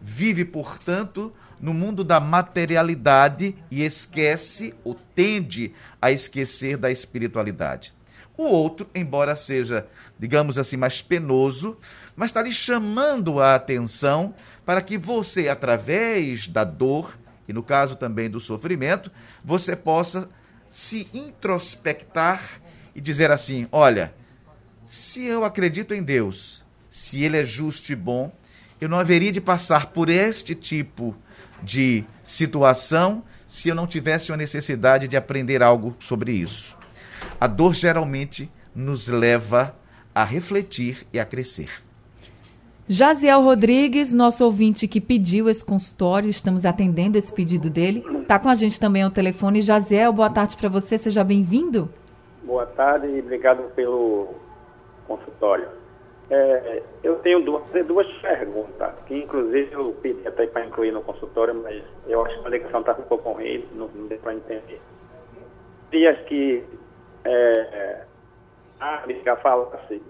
Vive, 0.00 0.46
portanto, 0.46 1.30
no 1.60 1.74
mundo 1.74 2.02
da 2.02 2.20
materialidade 2.20 3.54
e 3.70 3.82
esquece 3.82 4.72
ou 4.82 4.94
tende 5.14 5.74
a 6.00 6.10
esquecer 6.10 6.78
da 6.78 6.90
espiritualidade. 6.90 7.97
O 8.38 8.44
outro, 8.44 8.88
embora 8.94 9.34
seja, 9.34 9.88
digamos 10.16 10.58
assim, 10.58 10.76
mais 10.76 11.02
penoso, 11.02 11.76
mas 12.14 12.30
está 12.30 12.40
lhe 12.40 12.52
chamando 12.52 13.40
a 13.40 13.56
atenção 13.56 14.32
para 14.64 14.80
que 14.80 14.96
você, 14.96 15.48
através 15.48 16.46
da 16.46 16.62
dor, 16.62 17.18
e 17.48 17.52
no 17.52 17.64
caso 17.64 17.96
também 17.96 18.30
do 18.30 18.38
sofrimento, 18.38 19.10
você 19.44 19.74
possa 19.74 20.30
se 20.70 21.08
introspectar 21.12 22.60
e 22.94 23.00
dizer 23.00 23.32
assim: 23.32 23.66
olha, 23.72 24.14
se 24.86 25.24
eu 25.24 25.44
acredito 25.44 25.92
em 25.92 26.02
Deus, 26.02 26.64
se 26.88 27.24
Ele 27.24 27.38
é 27.38 27.44
justo 27.44 27.90
e 27.90 27.96
bom, 27.96 28.32
eu 28.80 28.88
não 28.88 29.00
haveria 29.00 29.32
de 29.32 29.40
passar 29.40 29.86
por 29.86 30.08
este 30.08 30.54
tipo 30.54 31.16
de 31.60 32.04
situação 32.22 33.24
se 33.48 33.68
eu 33.68 33.74
não 33.74 33.86
tivesse 33.86 34.30
uma 34.30 34.36
necessidade 34.36 35.08
de 35.08 35.16
aprender 35.16 35.60
algo 35.60 35.96
sobre 35.98 36.30
isso. 36.30 36.77
A 37.40 37.46
dor 37.46 37.74
geralmente 37.74 38.50
nos 38.74 39.06
leva 39.06 39.74
a 40.14 40.24
refletir 40.24 41.06
e 41.12 41.20
a 41.20 41.24
crescer. 41.24 41.70
Jaziel 42.88 43.42
Rodrigues, 43.42 44.12
nosso 44.12 44.44
ouvinte 44.44 44.88
que 44.88 45.00
pediu 45.00 45.48
esse 45.48 45.64
consultório, 45.64 46.28
estamos 46.28 46.64
atendendo 46.64 47.16
esse 47.18 47.32
pedido 47.32 47.68
dele. 47.68 48.02
Está 48.22 48.38
com 48.38 48.48
a 48.48 48.54
gente 48.54 48.80
também 48.80 49.02
ao 49.02 49.10
telefone. 49.10 49.60
Jaziel, 49.60 50.12
boa 50.12 50.30
tarde 50.30 50.56
para 50.56 50.68
você, 50.68 50.96
seja 50.96 51.22
bem-vindo. 51.22 51.88
Boa 52.42 52.66
tarde 52.66 53.06
e 53.06 53.20
obrigado 53.20 53.62
pelo 53.74 54.34
consultório. 55.06 55.68
É, 56.30 56.82
eu 57.02 57.16
tenho 57.16 57.42
duas, 57.44 57.62
duas 57.86 58.06
perguntas, 58.20 58.92
que 59.06 59.16
inclusive 59.16 59.72
eu 59.72 59.92
pedi 60.02 60.26
até 60.26 60.46
para 60.46 60.66
incluir 60.66 60.90
no 60.90 61.02
consultório, 61.02 61.54
mas 61.54 61.82
eu 62.06 62.24
acho 62.24 62.40
que 62.40 62.46
a 62.46 62.50
ligação 62.50 62.80
está 62.80 62.92
um 62.92 63.02
pouco 63.02 63.32
ruim, 63.32 63.64
não, 63.74 63.88
não 63.94 64.06
deu 64.08 64.18
para 64.18 64.34
entender. 64.34 64.80
Dias 65.90 66.18
que 66.26 66.64
é, 67.28 68.04
a 68.80 69.36
fala 69.36 69.70
assim, 69.74 70.00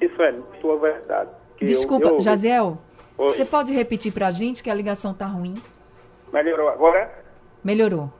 isso 0.00 0.22
é 0.22 0.34
sua 0.60 0.78
verdade. 0.78 1.30
Desculpa, 1.60 2.08
eu, 2.08 2.14
eu... 2.14 2.20
Jaziel, 2.20 2.78
Oi. 3.18 3.30
você 3.30 3.44
pode 3.44 3.72
repetir 3.72 4.12
para 4.12 4.28
a 4.28 4.30
gente 4.30 4.62
que 4.62 4.70
a 4.70 4.74
ligação 4.74 5.12
está 5.12 5.26
ruim? 5.26 5.54
Melhorou 6.32 6.68
agora? 6.68 7.10
Melhorou. 7.64 8.12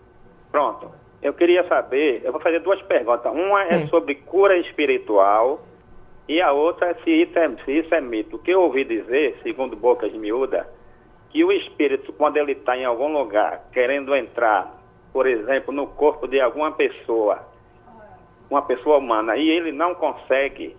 Pronto. 0.51 0.91
Eu 1.23 1.35
queria 1.35 1.67
saber, 1.67 2.23
eu 2.25 2.33
vou 2.33 2.41
fazer 2.41 2.61
duas 2.61 2.81
perguntas. 2.83 3.33
Uma 3.33 3.63
é 3.65 3.83
é 3.83 3.87
sobre 3.89 4.15
cura 4.15 4.57
espiritual 4.59 5.61
e 6.29 6.41
a 6.41 6.53
outra 6.53 6.91
é 6.91 6.95
se 7.03 7.11
isso 7.11 7.39
é, 7.39 7.49
se 7.65 7.73
isso 7.73 7.95
é 7.95 8.01
mito. 8.01 8.37
O 8.37 8.39
que 8.39 8.51
eu 8.51 8.63
ouvi 8.63 8.85
dizer, 8.85 9.39
segundo 9.43 9.77
Bocas 9.77 10.13
Miúda, 10.13 10.69
que 11.31 11.45
o 11.45 11.53
espírito, 11.53 12.13
quando 12.13 12.37
ele 12.37 12.53
está 12.53 12.77
em 12.77 12.85
algum 12.85 13.13
lugar, 13.13 13.69
querendo 13.73 14.15
entrar, 14.15 14.81
por 15.13 15.27
exemplo, 15.27 15.73
no 15.73 15.87
corpo 15.87 16.27
de 16.27 16.41
alguma 16.41 16.73
pessoa, 16.73 17.41
uma 18.51 18.63
pessoa 18.63 18.99
humana, 18.99 19.37
e 19.37 19.49
ele 19.49 19.73
não 19.73 19.95
consegue, 19.95 20.77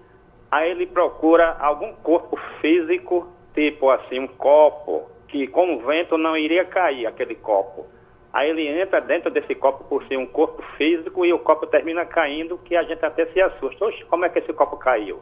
aí 0.51 0.71
ele 0.71 0.86
procura 0.86 1.57
algum 1.59 1.93
corpo 1.93 2.38
físico, 2.62 3.27
tipo 3.53 3.89
assim, 3.89 4.19
um 4.19 4.27
copo, 4.27 5.09
que 5.27 5.47
com 5.47 5.75
o 5.75 5.79
vento 5.86 6.17
não 6.17 6.38
iria 6.38 6.65
cair 6.65 7.05
aquele 7.05 7.36
copo. 7.36 7.86
Aí 8.31 8.50
ele 8.50 8.67
entra 8.67 9.01
dentro 9.01 9.31
desse 9.31 9.55
copo 9.55 9.83
por 9.86 10.05
ser 10.05 10.17
um 10.17 10.25
corpo 10.25 10.62
físico 10.77 11.25
e 11.25 11.33
o 11.33 11.39
copo 11.39 11.65
termina 11.65 12.05
caindo, 12.05 12.57
que 12.59 12.75
a 12.75 12.83
gente 12.83 13.03
até 13.03 13.25
se 13.27 13.41
assusta. 13.41 13.86
Oxe, 13.86 14.05
como 14.05 14.25
é 14.25 14.29
que 14.29 14.39
esse 14.39 14.53
copo 14.53 14.77
caiu? 14.77 15.19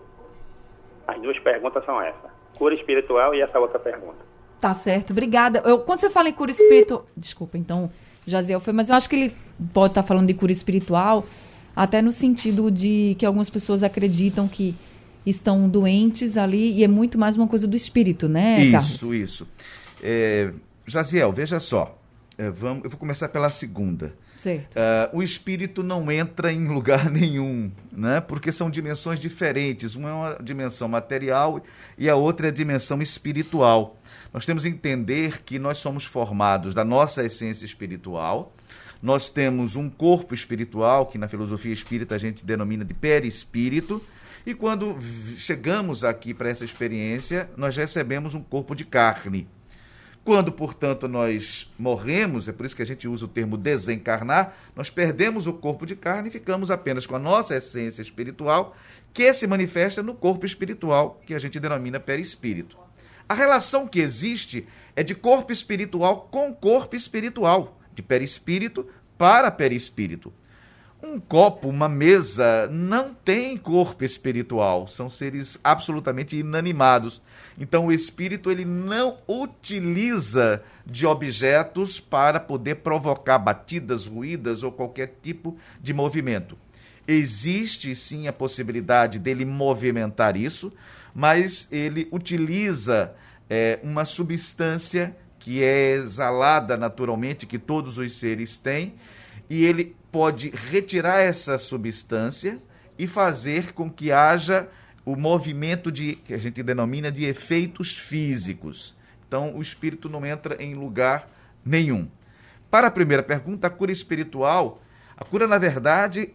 As 1.08 1.20
duas 1.22 1.38
perguntas 1.40 1.86
são 1.86 2.02
essas. 2.02 2.32
Cura 2.58 2.74
espiritual 2.74 3.34
e 3.34 3.42
essa 3.42 3.60
outra 3.60 3.80
pergunta. 3.80 4.18
Tá 4.60 4.74
certo, 4.74 5.12
obrigada. 5.12 5.62
Eu, 5.66 5.80
quando 5.80 6.00
você 6.00 6.10
fala 6.10 6.30
em 6.30 6.34
cura 6.34 6.52
espiritual... 6.52 7.06
Desculpa, 7.16 7.58
então, 7.58 7.90
Jaziel 8.26 8.60
foi, 8.60 8.74
mas 8.74 8.90
eu 8.90 8.96
acho 8.96 9.10
que 9.10 9.16
ele 9.16 9.34
pode 9.74 9.92
estar 9.92 10.04
falando 10.04 10.28
de 10.28 10.34
cura 10.34 10.52
espiritual 10.52 11.24
até 11.76 12.02
no 12.02 12.12
sentido 12.12 12.72
de 12.72 13.16
que 13.20 13.26
algumas 13.26 13.50
pessoas 13.50 13.84
acreditam 13.84 14.48
que 14.48 14.76
estão 15.26 15.68
doentes 15.68 16.38
ali 16.38 16.74
e 16.74 16.84
é 16.84 16.88
muito 16.88 17.18
mais 17.18 17.36
uma 17.36 17.48
coisa 17.48 17.68
do 17.68 17.76
espírito, 17.76 18.30
né, 18.30 18.62
isso, 18.62 18.72
Carlos? 18.72 18.92
Isso, 18.94 19.14
isso. 19.14 19.48
É, 20.02 20.52
Jaziel, 20.86 21.32
veja 21.34 21.60
só. 21.60 22.00
É, 22.38 22.50
vamos, 22.50 22.84
eu 22.84 22.90
vou 22.90 23.00
começar 23.00 23.30
pela 23.30 23.50
segunda. 23.50 24.14
Uh, 24.76 25.18
o 25.18 25.24
espírito 25.24 25.82
não 25.82 26.12
entra 26.12 26.52
em 26.52 26.68
lugar 26.68 27.10
nenhum, 27.12 27.72
né? 27.92 28.22
porque 28.22 28.52
são 28.52 28.70
dimensões 28.70 29.20
diferentes. 29.20 29.96
Uma 29.96 30.10
é 30.10 30.14
uma 30.14 30.38
dimensão 30.44 30.88
material 30.88 31.64
e 31.98 32.10
a 32.10 32.16
outra 32.16 32.48
é 32.48 32.50
a 32.50 32.54
dimensão 32.54 33.02
espiritual. 33.02 33.98
Nós 34.34 34.46
temos 34.46 34.64
que 34.64 34.70
entender 34.70 35.44
que 35.44 35.58
nós 35.58 35.78
somos 35.78 36.06
formados 36.06 36.74
da 36.74 36.84
nossa 36.84 37.24
essência 37.24 37.66
espiritual. 37.66 38.54
Nós 39.06 39.30
temos 39.30 39.76
um 39.76 39.88
corpo 39.88 40.34
espiritual, 40.34 41.06
que 41.06 41.20
na 41.20 41.28
filosofia 41.28 41.72
espírita 41.72 42.16
a 42.16 42.18
gente 42.18 42.44
denomina 42.44 42.84
de 42.84 42.92
perispírito, 42.92 44.02
e 44.44 44.56
quando 44.56 44.98
chegamos 45.38 46.04
aqui 46.04 46.34
para 46.34 46.50
essa 46.50 46.66
experiência, 46.66 47.48
nós 47.56 47.78
recebemos 47.78 48.34
um 48.34 48.42
corpo 48.42 48.74
de 48.74 48.84
carne. 48.84 49.48
Quando, 50.24 50.52
portanto, 50.52 51.08
nós 51.08 51.72
morremos, 51.78 52.48
é 52.48 52.52
por 52.52 52.66
isso 52.66 52.76
que 52.76 52.82
a 52.82 52.86
gente 52.86 53.08
usa 53.08 53.26
o 53.26 53.28
termo 53.28 53.58
desencarnar, 53.58 54.56
nós 54.76 54.90
perdemos 54.90 55.46
o 55.46 55.54
corpo 55.54 55.86
de 55.86 55.96
carne 55.96 56.30
e 56.30 56.32
ficamos 56.32 56.72
apenas 56.72 57.06
com 57.06 57.16
a 57.16 57.20
nossa 57.20 57.56
essência 57.56 58.02
espiritual, 58.02 58.76
que 59.14 59.32
se 59.36 59.46
manifesta 59.46 60.02
no 60.02 60.16
corpo 60.16 60.48
espiritual, 60.48 61.22
que 61.28 61.36
a 61.36 61.40
gente 61.40 61.60
denomina 61.60 62.00
perispírito. 62.00 62.76
A 63.30 63.36
relação 63.36 63.88
que 63.88 64.00
existe 64.00 64.68
é 64.96 65.04
de 65.04 65.14
corpo 65.14 65.52
espiritual 65.52 66.28
com 66.32 66.52
corpo 66.56 66.96
espiritual, 66.96 67.80
de 67.96 68.04
perispírito 68.04 68.86
para 69.18 69.50
perispírito. 69.50 70.32
Um 71.02 71.20
copo, 71.20 71.70
uma 71.70 71.88
mesa, 71.88 72.68
não 72.72 73.14
tem 73.14 73.58
corpo 73.58 74.04
espiritual, 74.04 74.88
são 74.88 75.10
seres 75.10 75.58
absolutamente 75.64 76.36
inanimados. 76.38 77.22
Então 77.60 77.88
o 77.88 77.92
espírito 77.92 78.50
ele 78.50 78.66
não 78.66 79.18
utiliza 79.28 80.64
de 80.86 81.06
objetos 81.06 82.00
para 82.00 82.40
poder 82.40 82.76
provocar 82.76 83.38
batidas, 83.38 84.08
ruídas 84.08 84.64
ou 84.64 84.72
qualquer 84.72 85.18
tipo 85.22 85.58
de 85.80 85.94
movimento. 85.94 86.58
Existe 87.08 87.96
sim 87.96 88.28
a 88.28 88.34
possibilidade 88.34 89.20
dele 89.20 89.46
movimentar 89.46 90.36
isso, 90.36 90.74
mas 91.14 91.68
ele 91.72 92.08
utiliza 92.12 93.14
é, 93.50 93.80
uma 93.84 94.06
substância 94.06 95.16
que 95.46 95.64
é 95.64 95.92
exalada 95.92 96.76
naturalmente, 96.76 97.46
que 97.46 97.60
todos 97.60 98.00
os 98.00 98.18
seres 98.18 98.58
têm, 98.58 98.96
e 99.48 99.64
ele 99.64 99.96
pode 100.12 100.50
retirar 100.50 101.20
essa 101.20 101.60
substância 101.60 102.58
e 102.98 103.06
fazer 103.06 103.72
com 103.72 103.88
que 103.88 104.12
haja 104.12 104.68
o 105.06 105.16
movimento 105.16 105.92
de 105.92 106.16
que 106.16 106.34
a 106.34 106.38
gente 106.40 106.64
denomina 106.64 107.12
de 107.12 107.26
efeitos 107.26 107.96
físicos. 107.96 108.96
Então, 109.28 109.56
o 109.56 109.62
espírito 109.62 110.10
não 110.10 110.26
entra 110.26 110.60
em 110.60 110.74
lugar 110.74 111.30
nenhum. 111.64 112.08
Para 112.72 112.88
a 112.88 112.92
primeira 112.92 113.22
pergunta, 113.22 113.68
a 113.68 113.70
cura 113.70 113.92
espiritual, 113.92 114.82
a 115.16 115.24
cura 115.24 115.46
na 115.48 115.60
verdade, 115.60 116.34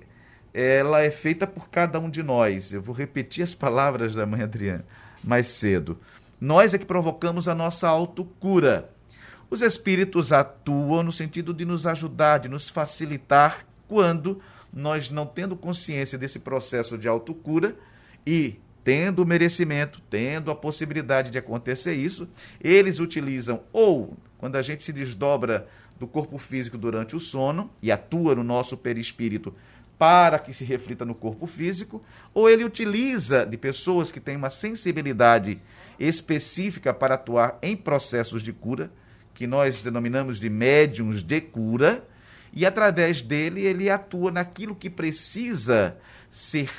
ela 0.54 1.02
é 1.02 1.10
feita 1.10 1.48
por 1.48 1.68
cada 1.68 1.98
um 1.98 2.08
de 2.08 2.22
nós. 2.22 2.72
Eu 2.72 2.80
vou 2.80 2.94
repetir 2.94 3.42
as 3.42 3.54
palavras 3.54 4.14
da 4.14 4.24
mãe 4.24 4.42
Adriana 4.42 4.84
mais 5.24 5.48
cedo. 5.48 5.98
Nós 6.40 6.72
é 6.72 6.78
que 6.78 6.86
provocamos 6.86 7.48
a 7.48 7.56
nossa 7.56 7.88
autocura. 7.88 8.88
Os 9.50 9.62
espíritos 9.62 10.32
atuam 10.32 11.02
no 11.02 11.10
sentido 11.10 11.52
de 11.52 11.64
nos 11.64 11.84
ajudar, 11.84 12.38
de 12.38 12.48
nos 12.48 12.68
facilitar 12.68 13.66
quando 13.88 14.40
nós 14.72 15.10
não 15.10 15.26
tendo 15.26 15.56
consciência 15.56 16.16
desse 16.16 16.38
processo 16.38 16.96
de 16.96 17.08
autocura 17.08 17.76
e 18.24 18.60
tendo 18.84 19.22
o 19.22 19.26
merecimento, 19.26 20.00
tendo 20.08 20.50
a 20.50 20.54
possibilidade 20.54 21.30
de 21.30 21.38
acontecer 21.38 21.94
isso, 21.94 22.28
eles 22.60 23.00
utilizam 23.00 23.62
ou 23.72 24.16
quando 24.38 24.56
a 24.56 24.62
gente 24.62 24.84
se 24.84 24.92
desdobra 24.92 25.66
do 25.98 26.06
corpo 26.06 26.38
físico 26.38 26.78
durante 26.78 27.16
o 27.16 27.20
sono 27.20 27.70
e 27.82 27.90
atua 27.90 28.36
no 28.36 28.44
nosso 28.44 28.76
perispírito 28.76 29.54
para 29.98 30.38
que 30.38 30.54
se 30.54 30.64
reflita 30.64 31.04
no 31.04 31.14
corpo 31.14 31.46
físico, 31.46 32.02
ou 32.32 32.48
ele 32.48 32.64
utiliza 32.64 33.44
de 33.44 33.58
pessoas 33.58 34.10
que 34.10 34.18
têm 34.18 34.34
uma 34.34 34.48
sensibilidade 34.48 35.60
específica 35.98 36.94
para 36.94 37.16
atuar 37.16 37.58
em 37.60 37.76
processos 37.76 38.42
de 38.42 38.50
cura, 38.50 38.90
que 39.40 39.46
nós 39.46 39.80
denominamos 39.80 40.38
de 40.38 40.50
médiums 40.50 41.22
de 41.22 41.40
cura, 41.40 42.06
e 42.52 42.66
através 42.66 43.22
dele 43.22 43.64
ele 43.64 43.88
atua 43.88 44.30
naquilo 44.30 44.74
que 44.74 44.90
precisa 44.90 45.96
ser 46.30 46.70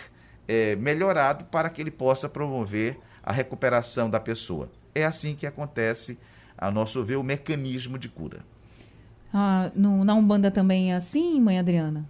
é, 0.47 0.75
melhorado 0.75 1.45
para 1.45 1.71
que 1.71 1.81
ele 1.81 1.89
possa 1.89 2.29
promover 2.29 2.99
a 3.23 3.33
recuperação 3.33 4.11
da 4.11 4.19
pessoa. 4.19 4.69
É 4.93 5.03
assim 5.03 5.33
que 5.35 5.47
acontece, 5.47 6.19
a 6.55 6.69
nosso 6.69 7.03
ver, 7.03 7.15
o 7.15 7.23
mecanismo 7.23 7.97
de 7.97 8.07
cura. 8.07 8.41
Ah, 9.33 9.71
no, 9.73 10.03
na 10.03 10.13
Umbanda 10.13 10.51
também 10.51 10.91
é 10.91 10.95
assim, 10.97 11.41
mãe 11.41 11.57
Adriana? 11.57 12.07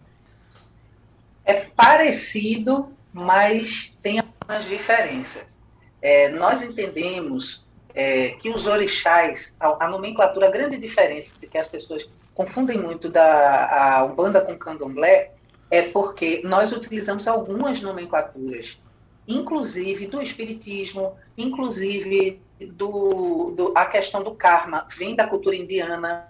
É 1.46 1.62
parecido, 1.62 2.92
mas 3.14 3.96
tem 4.04 4.20
algumas 4.20 4.66
diferenças. 4.66 5.58
É, 6.02 6.28
nós 6.28 6.62
entendemos 6.62 7.64
é, 7.94 8.30
que 8.32 8.50
os 8.50 8.68
orixás, 8.68 9.54
a, 9.60 9.86
a, 9.86 9.90
nomenclatura, 9.90 10.48
a 10.48 10.52
grande 10.52 10.78
diferença 10.78 11.34
que 11.40 11.58
as 11.58 11.68
pessoas 11.68 12.10
confundem 12.34 12.78
muito 12.78 13.10
da 13.10 13.98
a 13.98 14.06
Umbanda 14.06 14.42
com 14.42 14.58
Candomblé 14.58 15.32
é 15.70 15.82
porque 15.84 16.42
nós 16.44 16.72
utilizamos 16.72 17.28
algumas 17.28 17.82
nomenclaturas, 17.82 18.80
inclusive 19.28 20.08
do 20.08 20.22
Espiritismo, 20.22 21.16
inclusive 21.38 22.42
do, 22.60 23.52
do 23.52 23.74
a 23.76 23.86
questão 23.86 24.24
do 24.24 24.36
karma, 24.36 24.88
vem 24.96 25.16
da 25.16 25.28
cultura 25.28 25.56
indiana. 25.56 26.28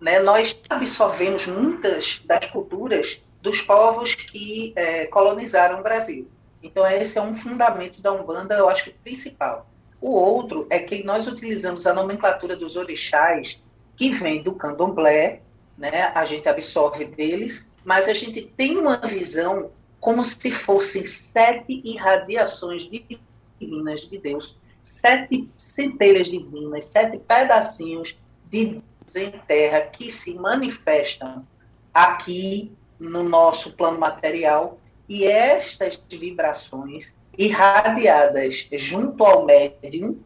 Né? 0.00 0.20
Nós 0.20 0.58
absorvemos 0.68 1.46
muitas 1.46 2.22
das 2.26 2.46
culturas 2.46 3.20
dos 3.40 3.62
povos 3.62 4.14
que 4.14 4.72
é, 4.76 5.06
colonizaram 5.06 5.80
o 5.80 5.82
Brasil. 5.82 6.28
Então, 6.62 6.86
esse 6.86 7.16
é 7.16 7.22
um 7.22 7.34
fundamento 7.34 8.00
da 8.00 8.12
Umbanda, 8.12 8.56
eu 8.56 8.68
acho 8.68 8.84
que 8.84 8.90
principal. 8.90 9.66
O 10.00 10.10
outro 10.10 10.66
é 10.70 10.78
que 10.78 11.02
nós 11.02 11.26
utilizamos 11.26 11.86
a 11.86 11.94
nomenclatura 11.94 12.56
dos 12.56 12.76
orixás, 12.76 13.62
que 13.96 14.10
vem 14.10 14.42
do 14.42 14.54
candomblé, 14.54 15.40
né? 15.76 16.12
a 16.14 16.24
gente 16.24 16.48
absorve 16.48 17.06
deles, 17.06 17.68
mas 17.84 18.08
a 18.08 18.12
gente 18.12 18.42
tem 18.42 18.76
uma 18.76 18.96
visão 18.98 19.70
como 19.98 20.24
se 20.24 20.50
fossem 20.50 21.06
sete 21.06 21.80
irradiações 21.84 22.88
divinas 22.88 24.02
de 24.02 24.18
Deus, 24.18 24.56
sete 24.82 25.48
centelhas 25.56 26.28
divinas, 26.28 26.86
sete 26.86 27.18
pedacinhos 27.18 28.16
de 28.48 28.66
Deus 28.66 28.84
em 29.16 29.30
terra 29.30 29.80
que 29.80 30.10
se 30.10 30.34
manifestam 30.34 31.46
aqui 31.92 32.70
no 32.98 33.22
nosso 33.22 33.72
plano 33.72 33.98
material 33.98 34.78
e 35.08 35.24
estas 35.24 36.00
vibrações 36.08 37.14
irradiadas 37.38 38.68
junto 38.72 39.24
ao 39.24 39.44
médium, 39.44 40.18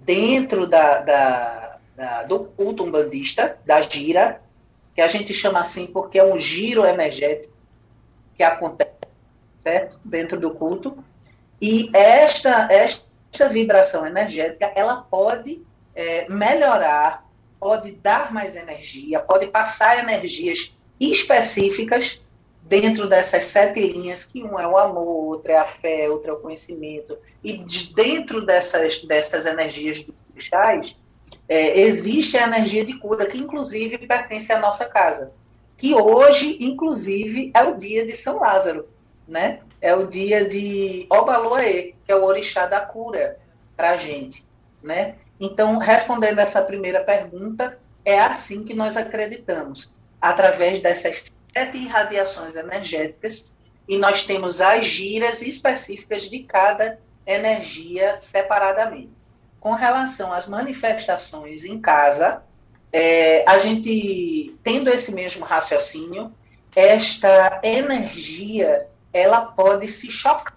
dentro 0.00 0.66
da, 0.66 1.00
da, 1.00 1.78
da, 1.96 2.22
do 2.24 2.40
culto 2.40 2.84
umbandista, 2.84 3.58
da 3.66 3.80
gira, 3.80 4.40
que 4.94 5.00
a 5.00 5.06
gente 5.06 5.32
chama 5.34 5.60
assim 5.60 5.86
porque 5.86 6.18
é 6.18 6.24
um 6.24 6.38
giro 6.38 6.84
energético 6.84 7.54
que 8.34 8.42
acontece 8.42 8.90
certo? 9.62 10.00
dentro 10.04 10.40
do 10.40 10.50
culto. 10.50 10.96
E 11.60 11.90
esta, 11.92 12.68
esta 12.72 13.48
vibração 13.48 14.06
energética, 14.06 14.72
ela 14.74 14.96
pode 14.96 15.62
é, 15.94 16.28
melhorar, 16.28 17.26
pode 17.60 17.92
dar 17.92 18.32
mais 18.32 18.56
energia, 18.56 19.20
pode 19.20 19.48
passar 19.48 19.98
energias 19.98 20.74
específicas 21.00 22.20
dentro 22.68 23.08
dessas 23.08 23.44
sete 23.44 23.80
linhas, 23.80 24.26
que 24.26 24.44
um 24.44 24.60
é 24.60 24.66
o 24.66 24.76
amor, 24.76 25.26
outro 25.26 25.50
é 25.50 25.56
a 25.56 25.64
fé, 25.64 26.08
outro 26.08 26.30
é 26.30 26.34
o 26.34 26.40
conhecimento, 26.40 27.16
e 27.42 27.56
de, 27.56 27.94
dentro 27.94 28.44
dessas, 28.44 29.02
dessas 29.02 29.46
energias 29.46 30.06
cristais, 30.34 31.00
é, 31.48 31.80
existe 31.80 32.36
a 32.36 32.46
energia 32.46 32.84
de 32.84 32.92
cura, 32.98 33.26
que 33.26 33.38
inclusive 33.38 33.96
pertence 34.06 34.52
à 34.52 34.58
nossa 34.58 34.84
casa, 34.84 35.32
que 35.78 35.94
hoje, 35.94 36.58
inclusive, 36.60 37.50
é 37.54 37.62
o 37.62 37.76
dia 37.76 38.04
de 38.04 38.14
São 38.14 38.38
Lázaro, 38.38 38.86
né? 39.26 39.60
É 39.80 39.94
o 39.94 40.06
dia 40.06 40.44
de 40.44 41.06
Obaloaê, 41.08 41.94
que 42.04 42.12
é 42.12 42.16
o 42.16 42.24
orixá 42.24 42.66
da 42.66 42.80
cura 42.80 43.38
para 43.76 43.90
a 43.90 43.96
gente, 43.96 44.44
né? 44.82 45.14
Então, 45.40 45.78
respondendo 45.78 46.40
essa 46.40 46.60
primeira 46.60 47.00
pergunta, 47.00 47.78
é 48.04 48.18
assim 48.18 48.64
que 48.64 48.74
nós 48.74 48.96
acreditamos, 48.96 49.88
através 50.20 50.80
dessas 50.80 51.32
sete 51.58 51.76
irradiações 51.78 52.54
energéticas 52.54 53.52
e 53.88 53.98
nós 53.98 54.22
temos 54.22 54.60
as 54.60 54.86
giras 54.86 55.42
específicas 55.42 56.30
de 56.30 56.44
cada 56.44 57.00
energia 57.26 58.16
separadamente. 58.20 59.10
Com 59.58 59.72
relação 59.72 60.32
às 60.32 60.46
manifestações 60.46 61.64
em 61.64 61.80
casa, 61.80 62.44
é, 62.92 63.44
a 63.44 63.58
gente 63.58 64.56
tendo 64.62 64.88
esse 64.88 65.10
mesmo 65.10 65.44
raciocínio, 65.44 66.32
esta 66.76 67.60
energia 67.64 68.86
ela 69.12 69.40
pode 69.40 69.88
se 69.88 70.12
chocar, 70.12 70.56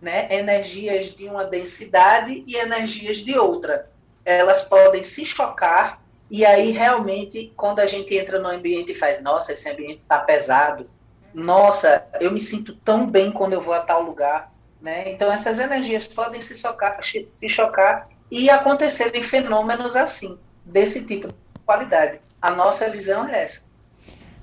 né? 0.00 0.28
Energias 0.30 1.06
de 1.06 1.26
uma 1.26 1.44
densidade 1.44 2.44
e 2.46 2.54
energias 2.54 3.16
de 3.16 3.36
outra, 3.36 3.90
elas 4.24 4.62
podem 4.62 5.02
se 5.02 5.26
chocar 5.26 5.99
E 6.30 6.44
aí, 6.44 6.70
realmente, 6.70 7.52
quando 7.56 7.80
a 7.80 7.86
gente 7.86 8.16
entra 8.16 8.38
no 8.38 8.48
ambiente 8.48 8.92
e 8.92 8.94
faz, 8.94 9.20
nossa, 9.20 9.52
esse 9.52 9.68
ambiente 9.68 9.98
está 9.98 10.18
pesado, 10.20 10.88
nossa, 11.34 12.06
eu 12.20 12.30
me 12.30 12.38
sinto 12.38 12.72
tão 12.76 13.04
bem 13.04 13.32
quando 13.32 13.54
eu 13.54 13.60
vou 13.60 13.74
a 13.74 13.80
tal 13.80 14.02
lugar. 14.02 14.52
Né? 14.80 15.10
Então, 15.10 15.30
essas 15.30 15.58
energias 15.58 16.06
podem 16.06 16.40
se 16.40 16.56
chocar, 16.56 16.98
se 17.02 17.48
chocar 17.48 18.08
e 18.30 18.48
acontecerem 18.48 19.22
fenômenos 19.22 19.96
assim, 19.96 20.38
desse 20.64 21.02
tipo 21.02 21.28
de 21.28 21.34
qualidade. 21.66 22.20
A 22.40 22.52
nossa 22.52 22.88
visão 22.88 23.28
é 23.28 23.42
essa. 23.42 23.64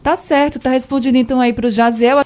Tá 0.04 0.16
certo, 0.16 0.60
tá 0.60 0.70
respondido 0.70 1.18
então 1.18 1.40
aí 1.40 1.54
para 1.54 1.68
o 1.68 1.70
Jaziel. 1.70 2.20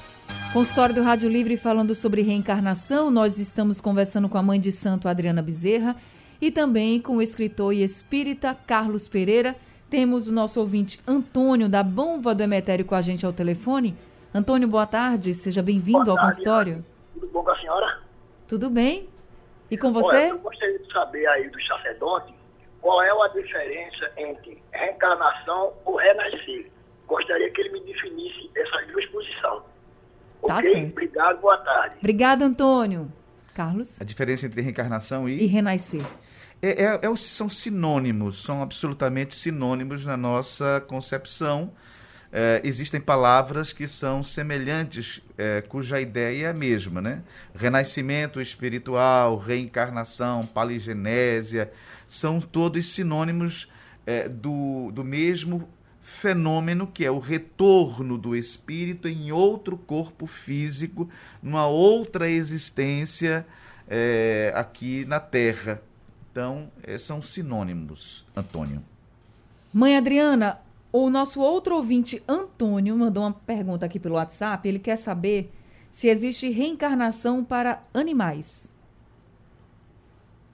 Consultório 0.51 0.93
do 0.93 1.03
Rádio 1.03 1.29
Livre 1.29 1.55
falando 1.55 1.95
sobre 1.95 2.21
reencarnação. 2.21 3.09
Nós 3.09 3.37
estamos 3.37 3.79
conversando 3.79 4.27
com 4.27 4.37
a 4.37 4.43
mãe 4.43 4.59
de 4.59 4.71
santo 4.71 5.07
Adriana 5.07 5.41
Bezerra 5.41 5.95
e 6.41 6.51
também 6.51 6.99
com 6.99 7.17
o 7.17 7.21
escritor 7.21 7.73
e 7.73 7.83
espírita 7.83 8.57
Carlos 8.65 9.07
Pereira. 9.07 9.55
Temos 9.89 10.27
o 10.27 10.33
nosso 10.33 10.59
ouvinte 10.59 10.99
Antônio 11.05 11.69
da 11.69 11.83
Bomba 11.83 12.33
do 12.33 12.41
Emetério 12.41 12.83
com 12.83 12.95
a 12.95 13.01
gente 13.01 13.25
ao 13.25 13.31
telefone. 13.31 13.95
Antônio, 14.33 14.67
boa 14.67 14.87
tarde, 14.87 15.33
seja 15.33 15.61
bem-vindo 15.61 16.09
ao 16.09 16.17
consultório. 16.17 16.83
Tudo 17.13 17.27
bom 17.27 17.43
com 17.43 17.51
a 17.51 17.59
senhora? 17.59 17.99
Tudo 18.47 18.69
bem. 18.69 19.07
E 19.69 19.77
com 19.77 19.91
você? 19.91 20.15
Olha, 20.15 20.27
eu 20.29 20.39
gostaria 20.39 20.79
de 20.79 20.91
saber 20.91 21.27
aí 21.27 21.49
do 21.49 21.61
sacerdote 21.63 22.33
qual 22.81 23.01
é 23.03 23.09
a 23.09 23.27
diferença 23.27 24.11
entre 24.17 24.61
reencarnação 24.71 25.73
ou 25.85 25.97
renascer. 25.97 26.71
Gostaria 27.07 27.51
que 27.51 27.61
ele 27.61 27.69
me 27.69 27.81
definisse 27.81 28.49
essas 28.55 28.87
duas 28.87 29.05
posições. 29.07 29.63
Tá 30.47 30.57
okay? 30.57 30.71
certo. 30.71 30.91
Obrigado, 30.91 31.41
boa 31.41 31.57
tarde. 31.57 31.95
Obrigada, 31.99 32.45
Antônio. 32.45 33.11
Carlos? 33.53 34.01
A 34.01 34.05
diferença 34.05 34.45
entre 34.45 34.61
reencarnação 34.61 35.27
e... 35.27 35.43
E 35.43 35.45
renascer. 35.45 36.05
É, 36.61 36.83
é, 36.83 36.99
é, 37.01 37.15
são 37.17 37.49
sinônimos, 37.49 38.43
são 38.43 38.61
absolutamente 38.61 39.33
sinônimos 39.33 40.05
na 40.05 40.15
nossa 40.15 40.83
concepção. 40.87 41.73
É, 42.31 42.61
existem 42.63 43.01
palavras 43.01 43.73
que 43.73 43.87
são 43.87 44.23
semelhantes, 44.23 45.21
é, 45.37 45.61
cuja 45.61 45.99
ideia 45.99 46.45
é 46.45 46.49
a 46.51 46.53
mesma, 46.53 47.01
né? 47.01 47.23
Renascimento 47.55 48.39
espiritual, 48.39 49.37
reencarnação, 49.37 50.45
paligenésia, 50.45 51.71
são 52.07 52.39
todos 52.39 52.93
sinônimos 52.93 53.67
é, 54.05 54.29
do, 54.29 54.91
do 54.91 55.03
mesmo 55.03 55.67
fenômeno 55.99 56.85
que 56.85 57.03
é 57.03 57.11
o 57.11 57.19
retorno 57.19 58.17
do 58.17 58.35
espírito 58.35 59.07
em 59.07 59.31
outro 59.31 59.77
corpo 59.77 60.27
físico, 60.27 61.09
numa 61.41 61.65
outra 61.65 62.29
existência 62.29 63.45
é, 63.87 64.53
aqui 64.55 65.05
na 65.05 65.19
Terra. 65.19 65.81
Então, 66.31 66.71
é, 66.83 66.97
são 66.97 67.21
sinônimos, 67.21 68.25
Antônio. 68.35 68.81
Mãe 69.73 69.97
Adriana, 69.97 70.61
o 70.91 71.09
nosso 71.09 71.41
outro 71.41 71.75
ouvinte, 71.75 72.23
Antônio, 72.27 72.97
mandou 72.97 73.23
uma 73.23 73.33
pergunta 73.33 73.85
aqui 73.85 73.99
pelo 73.99 74.15
WhatsApp. 74.15 74.67
Ele 74.67 74.79
quer 74.79 74.95
saber 74.95 75.51
se 75.91 76.07
existe 76.07 76.49
reencarnação 76.49 77.43
para 77.43 77.83
animais. 77.93 78.71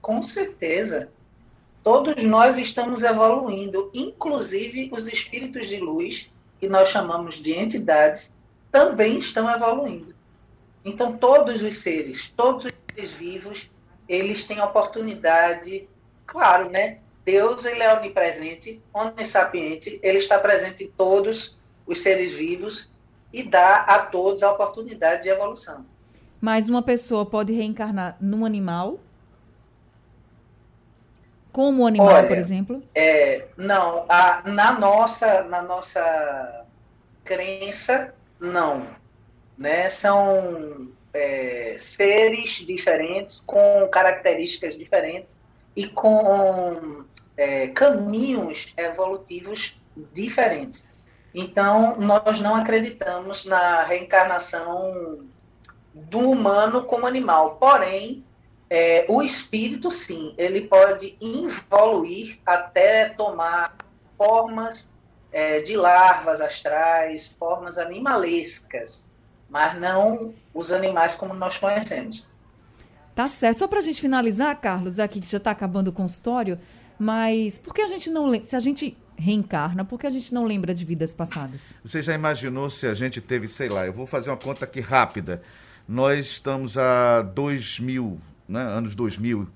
Com 0.00 0.20
certeza. 0.20 1.10
Todos 1.82 2.22
nós 2.24 2.58
estamos 2.58 3.02
evoluindo, 3.02 3.90
inclusive 3.94 4.90
os 4.92 5.06
espíritos 5.06 5.68
de 5.68 5.78
luz, 5.78 6.30
que 6.58 6.68
nós 6.68 6.88
chamamos 6.88 7.36
de 7.36 7.52
entidades, 7.52 8.32
também 8.70 9.18
estão 9.18 9.48
evoluindo. 9.48 10.14
Então, 10.84 11.16
todos 11.16 11.62
os 11.62 11.78
seres, 11.78 12.30
todos 12.30 12.66
os 12.66 12.72
seres 12.90 13.12
vivos, 13.12 13.70
eles 14.08 14.44
têm 14.44 14.58
a 14.58 14.64
oportunidade, 14.64 15.88
claro, 16.26 16.70
né? 16.70 16.98
Deus 17.24 17.64
ele 17.64 17.82
é 17.82 17.94
onipresente, 17.94 18.80
onissapiente, 18.92 20.00
ele 20.02 20.18
está 20.18 20.38
presente 20.38 20.84
em 20.84 20.90
todos 20.90 21.58
os 21.86 22.00
seres 22.00 22.32
vivos 22.32 22.90
e 23.32 23.42
dá 23.42 23.82
a 23.82 23.98
todos 23.98 24.42
a 24.42 24.50
oportunidade 24.50 25.24
de 25.24 25.28
evolução. 25.28 25.84
Mas 26.40 26.68
uma 26.68 26.82
pessoa 26.82 27.26
pode 27.26 27.52
reencarnar 27.52 28.16
num 28.20 28.46
animal? 28.46 28.98
Como 31.52 31.82
um 31.82 31.86
animal, 31.86 32.08
Olha, 32.08 32.28
por 32.28 32.38
exemplo? 32.38 32.82
É, 32.94 33.48
não, 33.56 34.06
a, 34.08 34.42
na, 34.46 34.78
nossa, 34.78 35.42
na 35.42 35.60
nossa 35.60 36.64
crença, 37.24 38.14
não. 38.38 38.86
Né? 39.56 39.88
São 39.88 40.88
é, 41.12 41.76
seres 41.78 42.50
diferentes, 42.66 43.42
com 43.46 43.88
características 43.90 44.76
diferentes 44.76 45.36
e 45.74 45.86
com 45.88 47.04
é, 47.36 47.68
caminhos 47.68 48.72
evolutivos 48.76 49.76
diferentes. 50.12 50.86
Então, 51.34 51.96
nós 51.98 52.40
não 52.40 52.54
acreditamos 52.54 53.44
na 53.44 53.82
reencarnação 53.82 55.26
do 55.94 56.30
humano 56.30 56.82
como 56.84 57.06
animal. 57.06 57.56
Porém, 57.56 58.24
é, 58.70 59.04
o 59.08 59.22
espírito, 59.22 59.90
sim, 59.90 60.34
ele 60.36 60.62
pode 60.62 61.16
evoluir 61.20 62.38
até 62.44 63.08
tomar 63.08 63.76
formas 64.16 64.90
é, 65.30 65.60
de 65.60 65.76
larvas 65.76 66.40
astrais, 66.40 67.28
formas 67.38 67.78
animalescas, 67.78 69.04
mas 69.48 69.78
não 69.80 70.34
os 70.52 70.70
animais 70.70 71.14
como 71.14 71.34
nós 71.34 71.56
conhecemos. 71.56 72.26
Tá 73.14 73.28
certo. 73.28 73.58
Só 73.58 73.68
para 73.68 73.78
a 73.78 73.82
gente 73.82 74.00
finalizar, 74.00 74.60
Carlos, 74.60 74.98
aqui 74.98 75.20
que 75.20 75.30
já 75.30 75.38
está 75.38 75.50
acabando 75.50 75.88
o 75.88 75.92
consultório, 75.92 76.58
mas 76.98 77.58
por 77.58 77.74
que 77.74 77.82
a 77.82 77.86
gente 77.86 78.10
não 78.10 78.26
lembra? 78.26 78.48
Se 78.48 78.54
a 78.54 78.60
gente 78.60 78.96
reencarna, 79.16 79.84
por 79.84 79.98
que 79.98 80.06
a 80.06 80.10
gente 80.10 80.32
não 80.32 80.44
lembra 80.44 80.72
de 80.72 80.84
vidas 80.84 81.12
passadas? 81.12 81.60
Você 81.84 82.02
já 82.02 82.14
imaginou 82.14 82.70
se 82.70 82.86
a 82.86 82.94
gente 82.94 83.20
teve, 83.20 83.48
sei 83.48 83.68
lá, 83.68 83.86
eu 83.86 83.92
vou 83.92 84.06
fazer 84.06 84.30
uma 84.30 84.36
conta 84.36 84.64
aqui 84.64 84.80
rápida. 84.80 85.42
Nós 85.88 86.26
estamos 86.26 86.78
a 86.78 87.22
2000, 87.22 88.20
né, 88.48 88.62
anos 88.62 88.94
2000. 88.94 89.48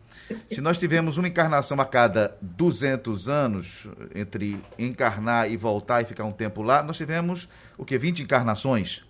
Se 0.51 0.61
nós 0.61 0.79
tivemos 0.79 1.19
uma 1.19 1.29
encarnação 1.29 1.81
a 1.81 1.85
cada 1.85 2.37
200 2.41 3.29
anos, 3.29 3.87
entre 4.15 4.59
encarnar 4.79 5.51
e 5.51 5.57
voltar 5.57 6.03
e 6.03 6.05
ficar 6.05 6.25
um 6.25 6.33
tempo 6.33 6.63
lá, 6.63 6.83
nós 6.83 6.97
tivemos 6.97 7.49
o 7.77 7.85
que? 7.85 7.99
20 7.99 8.23
encarnações. 8.23 9.05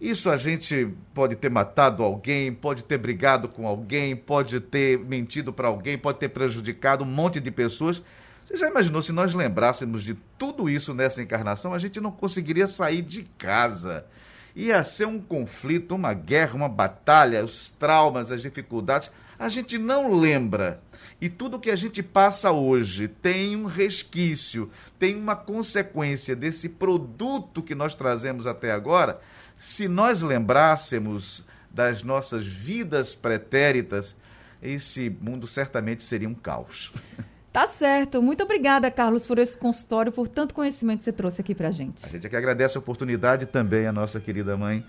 Isso 0.00 0.30
a 0.30 0.36
gente 0.36 0.88
pode 1.12 1.36
ter 1.36 1.50
matado 1.50 2.02
alguém, 2.02 2.52
pode 2.52 2.84
ter 2.84 2.96
brigado 2.96 3.48
com 3.48 3.66
alguém, 3.66 4.16
pode 4.16 4.58
ter 4.60 4.98
mentido 4.98 5.52
para 5.52 5.68
alguém, 5.68 5.98
pode 5.98 6.18
ter 6.18 6.28
prejudicado 6.30 7.04
um 7.04 7.06
monte 7.06 7.38
de 7.38 7.50
pessoas. 7.50 8.02
Você 8.46 8.56
já 8.56 8.68
imaginou 8.68 9.02
se 9.02 9.12
nós 9.12 9.34
lembrássemos 9.34 10.02
de 10.02 10.14
tudo 10.38 10.70
isso 10.70 10.94
nessa 10.94 11.22
encarnação, 11.22 11.74
a 11.74 11.78
gente 11.78 12.00
não 12.00 12.10
conseguiria 12.10 12.66
sair 12.66 13.02
de 13.02 13.24
casa 13.36 14.06
ia 14.54 14.82
ser 14.84 15.06
um 15.06 15.20
conflito, 15.20 15.94
uma 15.94 16.12
guerra, 16.12 16.54
uma 16.54 16.68
batalha, 16.68 17.44
os 17.44 17.70
traumas, 17.70 18.30
as 18.30 18.42
dificuldades. 18.42 19.10
A 19.38 19.48
gente 19.48 19.78
não 19.78 20.14
lembra. 20.14 20.82
E 21.20 21.28
tudo 21.28 21.58
que 21.58 21.70
a 21.70 21.76
gente 21.76 22.02
passa 22.02 22.50
hoje 22.50 23.08
tem 23.08 23.56
um 23.56 23.64
resquício, 23.64 24.70
tem 24.98 25.16
uma 25.16 25.36
consequência 25.36 26.36
desse 26.36 26.68
produto 26.68 27.62
que 27.62 27.74
nós 27.74 27.94
trazemos 27.94 28.46
até 28.46 28.70
agora. 28.70 29.20
Se 29.60 29.86
nós 29.86 30.22
lembrássemos 30.22 31.44
das 31.70 32.02
nossas 32.02 32.46
vidas 32.46 33.14
pretéritas, 33.14 34.16
esse 34.62 35.14
mundo 35.20 35.46
certamente 35.46 36.02
seria 36.02 36.28
um 36.28 36.34
caos. 36.34 36.90
Tá 37.52 37.66
certo. 37.66 38.22
Muito 38.22 38.44
obrigada, 38.44 38.88
Carlos, 38.92 39.26
por 39.26 39.36
esse 39.36 39.58
consultório, 39.58 40.12
por 40.12 40.28
tanto 40.28 40.54
conhecimento 40.54 40.98
que 40.98 41.06
você 41.06 41.12
trouxe 41.12 41.40
aqui 41.40 41.52
pra 41.52 41.72
gente. 41.72 42.06
A 42.06 42.08
gente 42.08 42.24
aqui 42.24 42.36
agradece 42.36 42.76
a 42.76 42.78
oportunidade 42.78 43.44
também, 43.44 43.88
a 43.88 43.92
nossa 43.92 44.20
querida 44.20 44.56
mãe, 44.56 44.84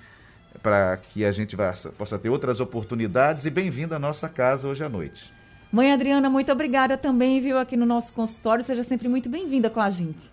para 0.62 0.96
que 0.98 1.26
a 1.26 1.32
gente 1.32 1.56
vá, 1.56 1.74
possa 1.98 2.20
ter 2.20 2.30
outras 2.30 2.60
oportunidades 2.60 3.46
e 3.46 3.50
bem-vinda 3.50 3.96
à 3.96 4.00
nossa 4.00 4.30
casa 4.30 4.68
hoje 4.68 4.84
à 4.84 4.88
noite. 4.88 5.34
Mãe 5.72 5.92
Adriana, 5.92 6.30
muito 6.30 6.52
obrigada 6.52 6.96
também, 6.96 7.42
viu, 7.42 7.58
aqui 7.58 7.76
no 7.76 7.88
nosso 7.88 8.14
consultório. 8.14 8.64
Seja 8.64 8.84
sempre 8.84 9.08
muito 9.08 9.28
bem-vinda 9.28 9.68
com 9.68 9.82
a 9.82 9.90
gente. 9.90 10.30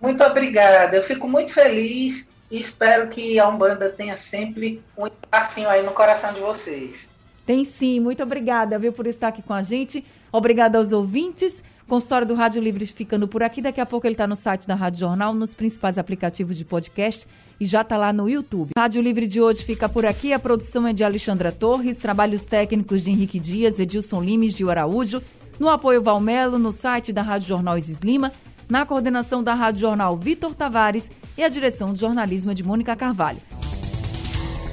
Muito 0.00 0.22
obrigada. 0.22 0.96
Eu 0.96 1.02
fico 1.02 1.26
muito 1.26 1.52
feliz 1.52 2.32
e 2.50 2.58
espero 2.58 3.08
que 3.08 3.38
a 3.38 3.48
Umbanda 3.48 3.88
tenha 3.88 4.16
sempre 4.16 4.82
um 4.96 5.06
espacinho 5.06 5.68
aí 5.68 5.82
no 5.82 5.92
coração 5.92 6.32
de 6.32 6.40
vocês. 6.40 7.08
Tem 7.46 7.64
sim. 7.64 8.00
Muito 8.00 8.22
obrigada, 8.22 8.78
viu, 8.78 8.92
por 8.92 9.06
estar 9.06 9.28
aqui 9.28 9.42
com 9.42 9.52
a 9.52 9.62
gente. 9.62 10.04
Obrigada 10.32 10.78
aos 10.78 10.92
ouvintes. 10.92 11.62
Consultório 11.86 12.26
do 12.26 12.34
Rádio 12.34 12.62
Livre 12.62 12.86
ficando 12.86 13.28
por 13.28 13.42
aqui. 13.42 13.60
Daqui 13.60 13.80
a 13.80 13.86
pouco 13.86 14.06
ele 14.06 14.14
está 14.14 14.26
no 14.26 14.34
site 14.34 14.66
da 14.66 14.74
Rádio 14.74 15.00
Jornal, 15.00 15.34
nos 15.34 15.54
principais 15.54 15.98
aplicativos 15.98 16.56
de 16.56 16.64
podcast 16.64 17.26
e 17.60 17.64
já 17.64 17.82
está 17.82 17.96
lá 17.98 18.12
no 18.12 18.28
YouTube. 18.28 18.70
Rádio 18.76 19.02
Livre 19.02 19.26
de 19.26 19.40
hoje 19.40 19.62
fica 19.62 19.88
por 19.88 20.06
aqui. 20.06 20.32
A 20.32 20.38
produção 20.38 20.86
é 20.86 20.92
de 20.92 21.04
Alexandra 21.04 21.52
Torres, 21.52 21.98
trabalhos 21.98 22.42
técnicos 22.42 23.04
de 23.04 23.10
Henrique 23.10 23.38
Dias, 23.38 23.78
Edilson 23.78 24.22
Limes 24.22 24.54
de 24.54 24.68
Araújo, 24.68 25.22
no 25.60 25.68
apoio 25.68 26.02
Valmelo, 26.02 26.58
no 26.58 26.72
site 26.72 27.12
da 27.12 27.20
Rádio 27.20 27.48
Jornal 27.48 27.76
Isis 27.76 28.00
Lima, 28.00 28.32
na 28.68 28.86
coordenação 28.86 29.42
da 29.42 29.54
Rádio 29.54 29.80
Jornal 29.80 30.16
Vitor 30.16 30.54
Tavares 30.54 31.10
e 31.36 31.42
a 31.42 31.48
direção 31.48 31.92
de 31.92 32.00
jornalismo 32.00 32.50
é 32.50 32.54
de 32.54 32.62
Mônica 32.62 32.94
Carvalho. 32.96 33.40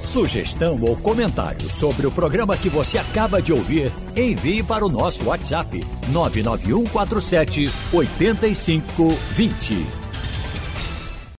Sugestão 0.04 0.78
ou 0.82 0.96
comentário 0.96 1.70
sobre 1.70 2.06
o 2.06 2.12
programa 2.12 2.56
que 2.56 2.68
você 2.68 2.98
acaba 2.98 3.40
de 3.40 3.52
ouvir, 3.52 3.90
envie 4.14 4.62
para 4.62 4.84
o 4.84 4.88
nosso 4.88 5.24
WhatsApp 5.24 5.80
99147 6.12 7.70
8520. 7.92 10.01